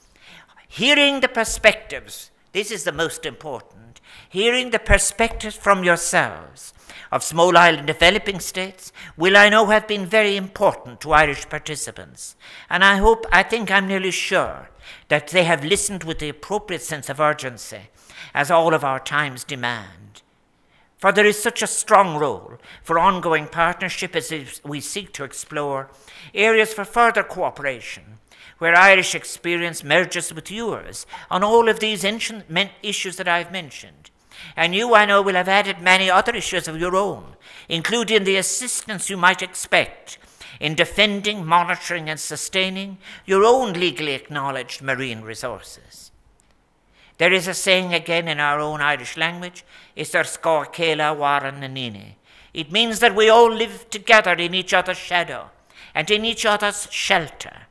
Hearing 0.67 1.21
the 1.21 1.29
perspectives, 1.29 2.29
this 2.51 2.71
is 2.71 2.83
the 2.83 2.91
most 2.91 3.25
important, 3.25 3.88
hearing 4.30 4.69
the 4.69 4.80
perspectives 4.80 5.56
from 5.56 5.84
yourselves 5.84 6.74
of 7.12 7.24
small 7.24 7.58
island 7.58 7.88
developing 7.88 8.39
states 8.39 8.91
will, 9.17 9.36
I 9.36 9.50
know, 9.50 9.67
have 9.67 9.88
been 9.88 10.06
very 10.06 10.38
important 10.38 11.02
to 11.02 11.12
Irish 11.12 11.50
participants. 11.50 12.36
And 12.69 12.84
I 12.84 12.98
hope, 12.98 13.26
I 13.32 13.43
think, 13.43 13.72
I'm 13.72 13.88
nearly 13.88 14.12
sure 14.12 14.69
that 15.08 15.30
they 15.30 15.43
have 15.43 15.63
listened 15.63 16.04
with 16.04 16.19
the 16.19 16.30
appropriate 16.30 16.82
sense 16.82 17.10
of 17.10 17.19
urgency, 17.19 17.89
as 18.34 18.52
all 18.52 18.74
of 18.74 18.84
our 18.84 19.00
times 19.00 19.43
demand. 19.43 20.22
For 20.98 21.12
there 21.12 21.26
is 21.26 21.41
such 21.41 21.62
a 21.62 21.67
strong 21.67 22.17
role 22.17 22.58
for 22.84 23.00
ongoing 23.00 23.48
partnership 23.48 24.15
as 24.15 24.62
we 24.63 24.82
seek 24.82 25.13
to 25.13 25.24
explore 25.24 25.89
areas 26.34 26.74
for 26.74 26.84
further 26.84 27.24
cooperation, 27.24 28.19
where 28.60 28.76
Irish 28.78 29.15
experience 29.15 29.84
merges 29.84 30.34
with 30.34 30.52
yours 30.52 31.06
on 31.32 31.43
all 31.43 31.67
of 31.67 31.80
these 31.80 32.06
ancient 32.06 32.45
issues 32.84 33.15
that 33.17 33.28
I've 33.28 33.52
mentioned. 33.52 34.12
And 34.56 34.76
you, 34.76 34.93
I 34.93 35.06
know, 35.06 35.22
will 35.22 35.36
have 35.36 35.50
added 35.50 35.82
many 35.82 36.10
other 36.10 36.36
issues 36.36 36.67
of 36.67 36.80
your 36.80 36.95
own, 36.95 37.36
including 37.67 38.24
the 38.24 38.38
assistance 38.38 39.10
you 39.10 39.17
might 39.17 39.41
expect 39.41 40.17
in 40.60 40.76
defending, 40.76 41.45
monitoring, 41.45 42.10
and 42.10 42.19
sustaining 42.19 42.98
your 43.26 43.43
own 43.43 43.74
legally 43.74 44.13
acknowledged 44.13 44.82
marine 44.82 45.22
resources. 45.22 46.12
There 47.17 47.34
is 47.34 47.48
a 47.48 47.54
saying 47.54 47.93
again 47.93 48.28
in 48.28 48.39
our 48.39 48.60
own 48.60 48.82
Irish 48.82 49.17
language, 49.17 49.65
Isar 49.98 50.24
Skor 50.24 50.74
Kela 50.74 51.15
Waran 51.17 51.60
Nanini. 51.62 52.15
It 52.54 52.72
means 52.72 53.00
that 53.00 53.15
we 53.15 53.30
all 53.30 53.52
live 53.52 53.89
together 53.89 54.34
in 54.34 54.54
each 54.54 54.74
other's 54.74 54.98
shadow 54.98 55.50
and 55.93 56.10
in 56.10 56.26
each 56.26 56.45
other's 56.45 56.88
shelter. 56.91 57.67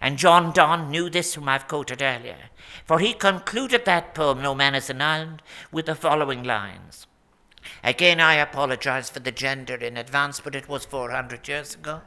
And 0.00 0.18
John 0.18 0.52
Donne 0.52 0.90
knew 0.90 1.08
this, 1.08 1.34
whom 1.34 1.48
I've 1.48 1.68
quoted 1.68 2.02
earlier, 2.02 2.50
for 2.84 2.98
he 2.98 3.12
concluded 3.14 3.84
that 3.84 4.14
poem, 4.14 4.42
No 4.42 4.54
Man 4.54 4.74
is 4.74 4.90
an 4.90 5.00
Island, 5.00 5.42
with 5.72 5.86
the 5.86 5.94
following 5.94 6.42
lines. 6.42 7.06
Again, 7.82 8.20
I 8.20 8.34
apologize 8.34 9.10
for 9.10 9.20
the 9.20 9.32
gender 9.32 9.74
in 9.74 9.96
advance, 9.96 10.40
but 10.40 10.54
it 10.54 10.68
was 10.68 10.84
400 10.84 11.48
years 11.48 11.74
ago. 11.74 12.02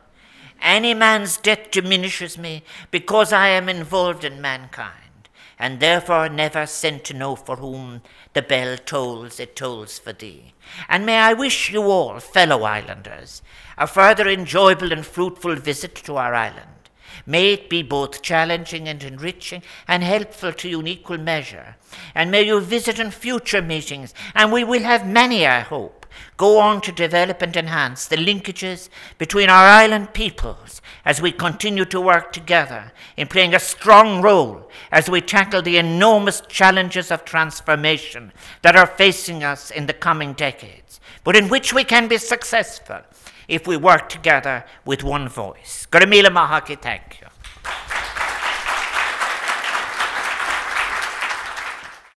Any 0.62 0.94
man's 0.94 1.38
death 1.38 1.72
diminishes 1.72 2.38
me 2.38 2.64
because 2.92 3.32
I 3.34 3.48
am 3.50 3.70
involved 3.70 4.24
in 4.24 4.42
mankind 4.42 5.10
and 5.58 5.82
therefore 5.82 6.30
never 6.30 6.66
sent 6.66 7.04
to 7.04 7.14
know 7.14 7.36
for 7.36 7.58
whom 7.58 8.02
the 8.34 8.42
bell 8.42 8.78
tolls, 8.78 9.40
it 9.40 9.58
tolls 9.58 10.00
for 10.00 10.14
thee. 10.14 10.54
And 10.88 11.06
may 11.06 11.18
I 11.18 11.34
wish 11.34 11.70
you 11.70 11.84
all, 11.84 12.20
fellow 12.20 12.64
islanders, 12.64 13.42
a 13.78 13.86
further 13.86 14.28
enjoyable 14.28 14.94
and 14.94 15.06
fruitful 15.06 15.56
visit 15.58 15.96
to 15.96 16.16
our 16.16 16.34
island. 16.34 16.79
May 17.26 17.54
it 17.54 17.70
be 17.70 17.84
both 17.84 18.22
challenging 18.22 18.88
and 18.88 19.04
enriching 19.04 19.64
and 19.88 20.04
helpful 20.04 20.54
to 20.54 20.70
you 20.70 20.80
in 20.80 20.88
equal 20.88 21.18
measure. 21.18 21.76
And 22.16 22.32
may 22.32 22.44
you 22.44 22.60
visit 22.60 23.00
in 23.00 23.12
future 23.12 23.62
meetings, 23.62 24.14
and 24.36 24.52
we 24.52 24.64
will 24.64 24.84
have 24.84 25.08
many, 25.08 25.46
I 25.46 25.62
hope 25.62 26.00
go 26.38 26.60
on 26.60 26.82
to 26.82 26.92
develop 26.92 27.42
and 27.42 27.56
enhance 27.56 28.08
the 28.08 28.16
linkages 28.16 28.90
between 29.18 29.50
our 29.50 29.66
island 29.66 30.14
peoples 30.14 30.82
as 31.06 31.22
we 31.22 31.32
continue 31.32 31.86
to 31.86 32.02
work 32.02 32.32
together 32.32 32.92
in 33.18 33.28
playing 33.28 33.54
a 33.54 33.60
strong 33.60 34.22
role 34.22 34.70
as 34.92 35.10
we 35.10 35.22
tackle 35.22 35.62
the 35.62 35.78
enormous 35.78 36.42
challenges 36.48 37.12
of 37.12 37.26
transformation 37.26 38.32
that 38.62 38.76
are 38.76 38.88
facing 38.88 39.44
us 39.44 39.72
in 39.72 39.86
the 39.86 39.94
coming 39.94 40.34
decades, 40.34 41.00
but 41.24 41.36
in 41.36 41.50
which 41.50 41.74
we 41.74 41.84
can 41.84 42.08
be 42.08 42.18
successful 42.18 43.02
if 43.50 43.68
we 43.68 43.76
work 43.76 44.08
together 44.08 44.64
with 44.86 45.04
one 45.04 45.28
voice. 45.28 45.88
Garamila 45.92 46.28
Mahaki, 46.28 46.80
thank 46.80 47.20
you. 47.22 47.29